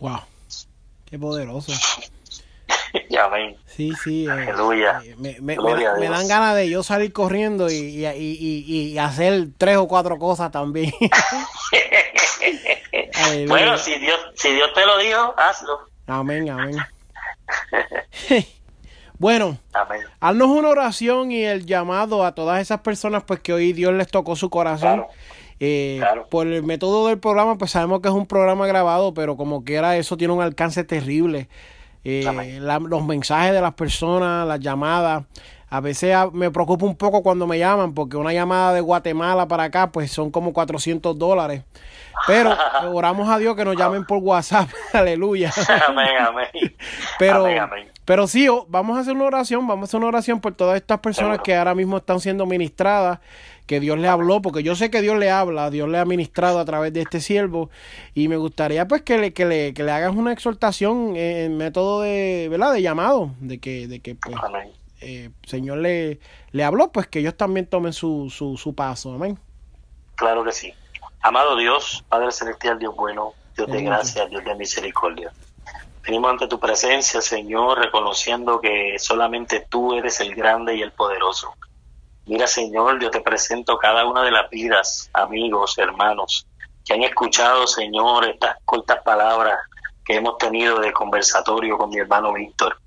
[0.00, 0.20] Wow,
[1.04, 1.72] qué poderoso.
[3.18, 3.56] amén.
[3.66, 4.26] Sí, sí.
[4.26, 5.00] Eh, Aleluya.
[5.04, 9.48] Eh, me, me, me, dan ganas de yo salir corriendo y, y, y, y hacer
[9.56, 10.92] tres o cuatro cosas también.
[13.48, 15.85] bueno, si Dios, si Dios te lo dijo, hazlo.
[16.06, 16.76] Amén, amén.
[19.18, 19.58] bueno,
[20.20, 24.08] haznos una oración y el llamado a todas esas personas pues que hoy Dios les
[24.08, 25.04] tocó su corazón.
[25.58, 29.64] Eh, por el método del programa, pues sabemos que es un programa grabado, pero como
[29.64, 31.48] quiera, eso tiene un alcance terrible.
[32.04, 35.24] Eh, los mensajes de las personas, las llamadas.
[35.68, 39.64] A veces me preocupa un poco cuando me llaman, porque una llamada de Guatemala para
[39.64, 41.64] acá, pues son como 400 dólares.
[42.26, 42.56] Pero
[42.92, 44.68] oramos a Dios que nos llamen por WhatsApp.
[44.92, 45.52] Aleluya.
[45.88, 46.46] Amén, amén.
[47.18, 47.46] Pero,
[48.04, 51.00] pero sí, vamos a hacer una oración, vamos a hacer una oración por todas estas
[51.00, 53.20] personas que ahora mismo están siendo ministradas,
[53.66, 56.60] que Dios le habló, porque yo sé que Dios le habla, Dios le ha ministrado
[56.60, 57.70] a través de este siervo,
[58.14, 62.02] y me gustaría pues que le, que le, que le hagas una exhortación en método
[62.02, 62.74] de, ¿verdad?
[62.74, 64.36] de llamado, de que, de que pues,
[65.00, 66.20] eh, Señor le,
[66.52, 69.38] le habló, pues que ellos también tomen su, su, su paso, amén.
[70.14, 70.72] Claro que sí.
[71.20, 75.32] Amado Dios, Padre Celestial, Dios bueno, Dios de gracia, Dios de misericordia.
[76.02, 81.52] Venimos ante tu presencia, Señor, reconociendo que solamente tú eres el grande y el poderoso.
[82.26, 86.46] Mira, Señor, yo te presento cada una de las vidas, amigos, hermanos,
[86.84, 89.58] que han escuchado, Señor, estas cortas palabras
[90.04, 92.78] que hemos tenido de conversatorio con mi hermano Víctor.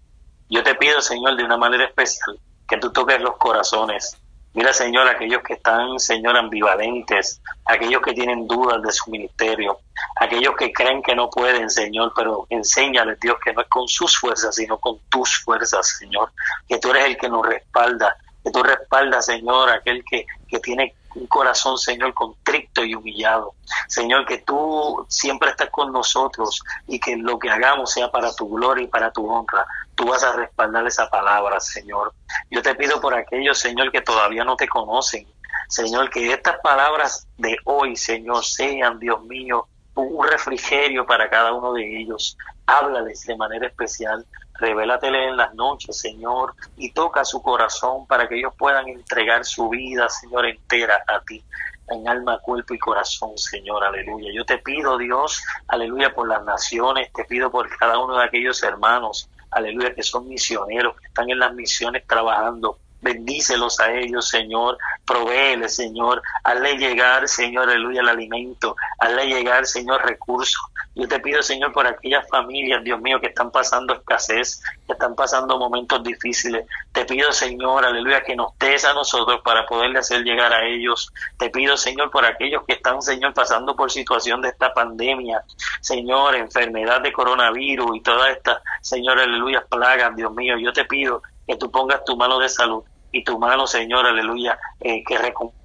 [0.49, 4.17] Yo te pido, Señor, de una manera especial, que tú toques los corazones,
[4.53, 9.79] Mira, Señor, aquellos que están, Señor, ambivalentes, aquellos que tienen dudas de su ministerio,
[10.15, 14.17] aquellos que creen que no pueden, Señor, pero enséñales, Dios, que no es con sus
[14.17, 16.31] fuerzas, sino con tus fuerzas, Señor,
[16.67, 20.95] que tú eres el que nos respalda, que tú respaldas, Señor, aquel que, que tiene
[21.15, 23.53] un corazón, Señor, contrito y humillado.
[23.87, 28.49] Señor, que tú siempre estás con nosotros y que lo que hagamos sea para tu
[28.49, 29.65] gloria y para tu honra.
[29.95, 32.13] Tú vas a respaldar esa palabra, Señor.
[32.49, 35.27] Yo te pido por aquellos, Señor, que todavía no te conocen.
[35.67, 41.73] Señor, que estas palabras de hoy, Señor, sean, Dios mío, un refrigerio para cada uno
[41.73, 42.37] de ellos.
[42.65, 44.25] Háblales de manera especial.
[44.55, 49.69] Revélatele en las noches, Señor, y toca su corazón para que ellos puedan entregar su
[49.69, 51.41] vida, Señor, entera a ti,
[51.87, 54.31] en alma, cuerpo y corazón, Señor, aleluya.
[54.33, 58.61] Yo te pido, Dios, aleluya, por las naciones, te pido por cada uno de aquellos
[58.61, 64.77] hermanos, aleluya, que son misioneros, que están en las misiones trabajando Bendícelos a ellos, Señor.
[65.05, 66.21] Provéele, Señor.
[66.43, 68.75] Hazle llegar, Señor, aleluya, el alimento.
[68.99, 70.61] Hazle llegar, Señor, recursos.
[70.95, 75.15] Yo te pido, Señor, por aquellas familias, Dios mío, que están pasando escasez, que están
[75.15, 76.65] pasando momentos difíciles.
[76.91, 81.13] Te pido, Señor, aleluya, que nos des a nosotros para poderle hacer llegar a ellos.
[81.37, 85.41] Te pido, Señor, por aquellos que están, Señor, pasando por situación de esta pandemia.
[85.79, 90.57] Señor, enfermedad de coronavirus y todas estas, Señor, aleluya, plagas, Dios mío.
[90.57, 94.59] Yo te pido que tú pongas tu mano de salud y tu mano, Señor, aleluya,
[94.81, 95.57] eh, que recompense.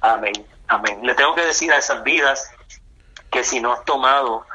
[0.00, 0.34] Amén,
[0.68, 1.00] amén.
[1.02, 2.48] Le tengo que decir a esas vidas
[3.28, 4.46] que si no has tomado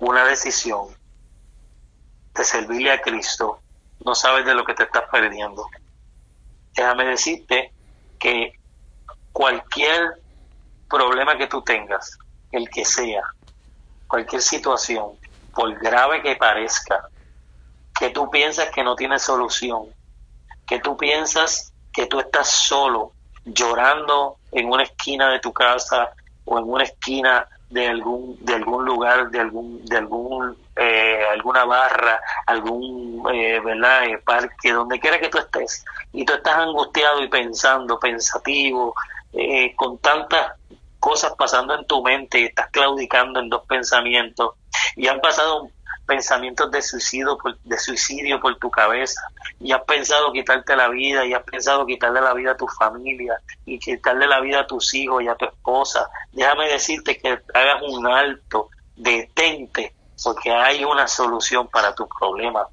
[0.00, 0.88] una decisión
[2.34, 3.60] de servirle a Cristo,
[4.04, 5.64] no sabes de lo que te estás perdiendo.
[6.74, 7.72] Déjame decirte
[8.18, 8.52] que
[9.30, 10.20] cualquier
[10.90, 12.18] problema que tú tengas,
[12.50, 13.22] el que sea,
[14.08, 15.16] cualquier situación,
[15.56, 17.08] por grave que parezca,
[17.98, 19.86] que tú piensas que no tiene solución,
[20.66, 23.12] que tú piensas que tú estás solo
[23.46, 26.10] llorando en una esquina de tu casa
[26.44, 31.64] o en una esquina de algún de algún lugar de algún de algún eh, alguna
[31.64, 37.22] barra algún eh, verdad eh, parque donde quiera que tú estés y tú estás angustiado
[37.22, 38.94] y pensando pensativo
[39.76, 40.52] con tantas
[41.06, 44.54] cosas pasando en tu mente y estás claudicando en dos pensamientos
[44.96, 45.70] y han pasado
[46.04, 49.20] pensamientos de suicidio, por, de suicidio por tu cabeza
[49.60, 53.40] y has pensado quitarte la vida y has pensado quitarle la vida a tu familia
[53.64, 57.82] y quitarle la vida a tus hijos y a tu esposa, déjame decirte que hagas
[57.82, 59.94] un alto, detente,
[60.24, 62.66] porque hay una solución para tu problema.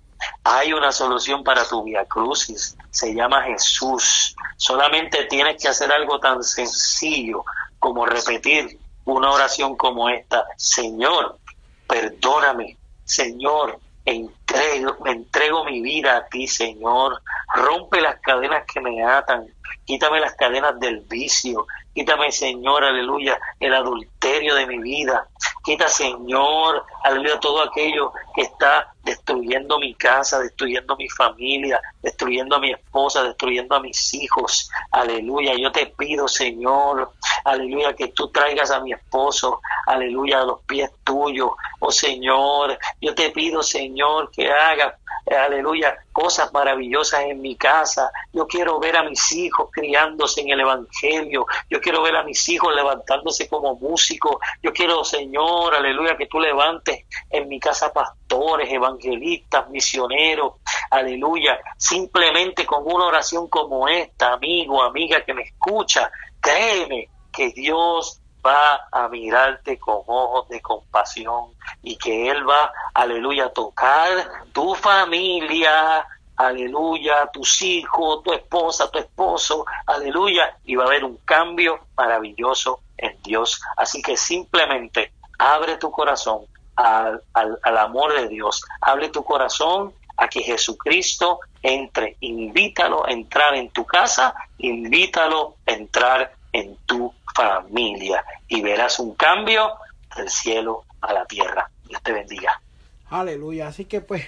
[0.44, 4.36] Hay una solución para tu via crucis, se llama Jesús.
[4.58, 7.44] Solamente tienes que hacer algo tan sencillo
[7.84, 11.38] como repetir una oración como esta, Señor,
[11.86, 17.22] perdóname, Señor, entrego, me entrego mi vida a ti, Señor.
[17.54, 19.48] Rompe las cadenas que me atan,
[19.84, 25.28] quítame las cadenas del vicio, quítame, Señor, aleluya, el adulterio de mi vida.
[25.66, 32.60] Quita, Señor, aleluya, todo aquello que está destruyendo mi casa, destruyendo mi familia, destruyendo a
[32.60, 34.70] mi esposa, destruyendo a mis hijos.
[34.92, 37.12] Aleluya, yo te pido, Señor,
[37.44, 41.52] aleluya, que tú traigas a mi esposo, aleluya, a los pies tuyos.
[41.80, 44.94] Oh Señor, yo te pido, Señor, que hagas
[45.32, 48.12] aleluya, cosas maravillosas en mi casa.
[48.32, 51.46] Yo quiero ver a mis hijos criándose en el Evangelio.
[51.70, 54.38] Yo quiero ver a mis hijos levantándose como músicos.
[54.62, 60.54] Yo quiero, Señor, aleluya, que tú levantes en mi casa pastores, evangelistas, misioneros.
[60.92, 61.60] Aleluya.
[61.78, 68.88] Simplemente con una oración como esta, amigo, amiga que me escucha, créeme que Dios va
[68.92, 74.10] a mirarte con ojos de compasión y que Él va, aleluya, a tocar
[74.52, 76.06] tu familia,
[76.36, 82.82] aleluya, tus hijos, tu esposa, tu esposo, aleluya, y va a haber un cambio maravilloso
[82.98, 83.62] en Dios.
[83.78, 90.28] Así que simplemente abre tu corazón al, al, amor de Dios, abre tu corazón a
[90.28, 98.24] que Jesucristo entre, invítalo a entrar en tu casa, invítalo a entrar en tu familia
[98.48, 99.74] y verás un cambio
[100.16, 101.70] del cielo a la tierra.
[101.88, 102.62] Dios te bendiga.
[103.10, 103.68] Aleluya.
[103.68, 104.28] Así que pues,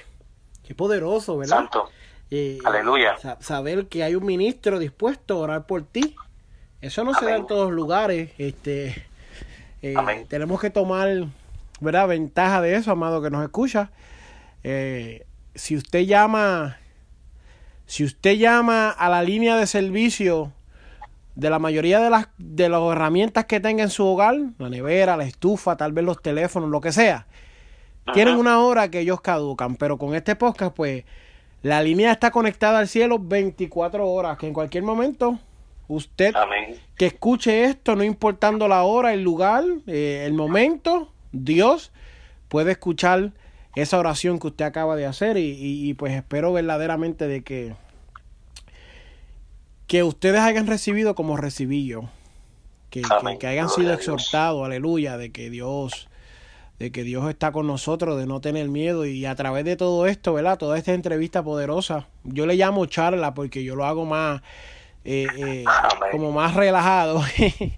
[0.66, 1.58] qué poderoso, ¿verdad?
[1.58, 1.90] Santo.
[2.66, 3.16] Aleluya.
[3.40, 6.16] Saber que hay un ministro dispuesto a orar por ti.
[6.82, 8.32] Eso no se da en todos lugares.
[8.38, 9.08] Este,
[9.82, 11.10] eh, tenemos que tomar,
[11.80, 12.08] ¿verdad?
[12.08, 13.92] Ventaja de eso, amado, que nos escucha.
[14.64, 16.78] Eh, si usted llama,
[17.86, 20.52] si usted llama a la línea de servicio
[21.36, 25.18] de la mayoría de las, de las herramientas que tenga en su hogar, la nevera,
[25.18, 27.28] la estufa, tal vez los teléfonos, lo que sea,
[28.14, 31.04] tienen una hora que ellos caducan, pero con este podcast, pues,
[31.62, 35.40] la línea está conectada al cielo 24 horas, que en cualquier momento
[35.88, 36.34] usted
[36.96, 41.92] que escuche esto, no importando la hora, el lugar, eh, el momento, Dios
[42.48, 43.32] puede escuchar
[43.76, 47.74] esa oración que usted acaba de hacer y, y pues espero verdaderamente de que
[49.96, 52.10] que ustedes hayan recibido como recibí yo.
[52.90, 53.02] Que,
[53.40, 56.10] que, hayan sido exhortados, aleluya, de que Dios
[56.80, 60.06] de que Dios está con nosotros, de no tener miedo y a través de todo
[60.08, 60.58] esto, ¿verdad?
[60.58, 64.42] Toda esta entrevista poderosa, yo le llamo charla porque yo lo hago más,
[65.06, 65.64] eh, eh,
[66.12, 67.24] como más relajado,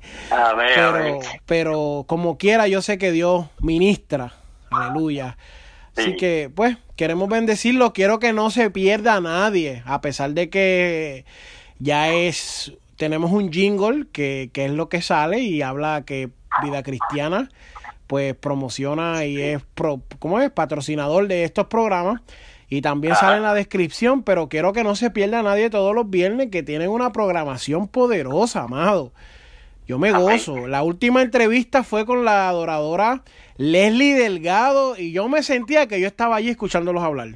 [0.57, 4.33] pero, pero como quiera yo sé que Dios ministra,
[4.71, 5.37] aleluya.
[5.95, 7.91] Así que, pues, queremos bendecirlo.
[7.91, 11.25] Quiero que no se pierda a nadie, a pesar de que
[11.79, 16.29] ya es, tenemos un jingle que, que es lo que sale y habla que
[16.63, 17.49] vida cristiana
[18.07, 20.49] pues promociona y es, pro, ¿cómo es?
[20.49, 22.21] Patrocinador de estos programas.
[22.69, 26.09] Y también sale en la descripción, pero quiero que no se pierda nadie todos los
[26.09, 29.13] viernes que tienen una programación poderosa, amado.
[29.87, 30.67] Yo me gozo.
[30.67, 33.23] La última entrevista fue con la adoradora
[33.55, 37.29] Leslie Delgado y yo me sentía que yo estaba allí escuchándolos hablar.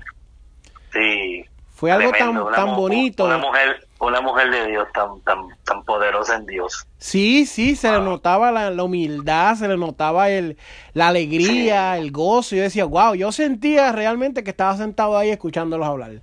[0.91, 1.45] Sí.
[1.69, 3.23] Fue algo tan, tan bonito.
[3.23, 6.87] Una mujer, una mujer de Dios tan, tan, tan poderosa en Dios.
[6.97, 10.57] Sí, sí, se le notaba la, humildad, se le notaba el,
[10.93, 12.55] la alegría, el gozo.
[12.55, 16.21] Yo decía, wow, yo sentía realmente que estaba sentado ahí escuchándolos hablar.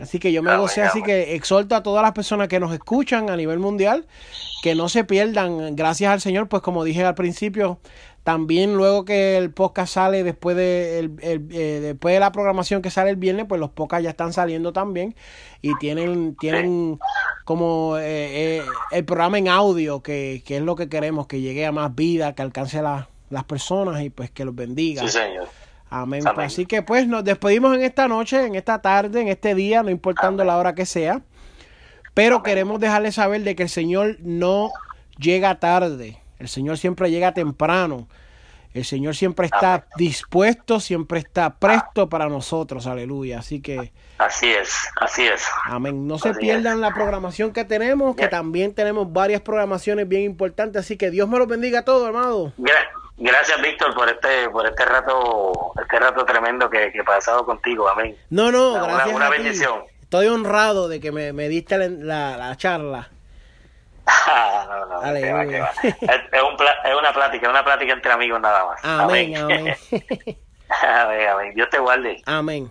[0.00, 3.30] Así que yo me gocé, así que exhorto a todas las personas que nos escuchan
[3.30, 4.06] a nivel mundial
[4.62, 7.78] que no se pierdan, gracias al Señor, pues como dije al principio,
[8.24, 12.90] también luego que el podcast sale después de, el, eh, después de la programación que
[12.90, 15.16] sale el viernes, pues los podcasts ya están saliendo también
[15.60, 17.00] y tienen, tienen
[17.44, 18.62] como eh, eh,
[18.92, 22.34] el programa en audio, que, que, es lo que queremos, que llegue a más vida,
[22.34, 25.02] que alcance a las personas y pues que los bendiga.
[25.02, 25.48] Sí, señor.
[25.90, 26.22] Amén.
[26.38, 29.90] Así que pues nos despedimos en esta noche, en esta tarde, en este día, no
[29.90, 31.20] importando la hora que sea.
[32.14, 34.70] Pero queremos dejarles saber de que el Señor no
[35.18, 36.21] llega tarde.
[36.42, 38.08] El Señor siempre llega temprano.
[38.74, 42.88] El Señor siempre está dispuesto, siempre está presto para nosotros.
[42.88, 43.38] Aleluya.
[43.38, 43.92] Así que.
[44.18, 45.46] Así es, así es.
[45.66, 46.08] Amén.
[46.08, 50.80] No se pierdan la programación que tenemos, que también tenemos varias programaciones bien importantes.
[50.80, 52.52] Así que Dios me los bendiga a todos, hermano.
[53.18, 57.88] Gracias, Víctor, por este por este rato este rato tremendo que, he pasado contigo.
[57.88, 58.16] Amén.
[58.30, 59.14] No, no, gracias.
[59.14, 59.84] Una, bendición.
[60.02, 63.10] Estoy honrado de que me, me diste la, la charla.
[64.06, 68.84] No, no, Es, una plática, una plática entre amigos nada más.
[68.84, 69.76] Amén, amén.
[70.68, 71.54] amén, amén.
[71.54, 72.22] Dios te guarde.
[72.26, 72.70] Amén.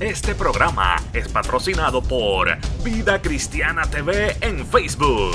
[0.00, 5.34] Este programa es patrocinado por Vida Cristiana TV en Facebook.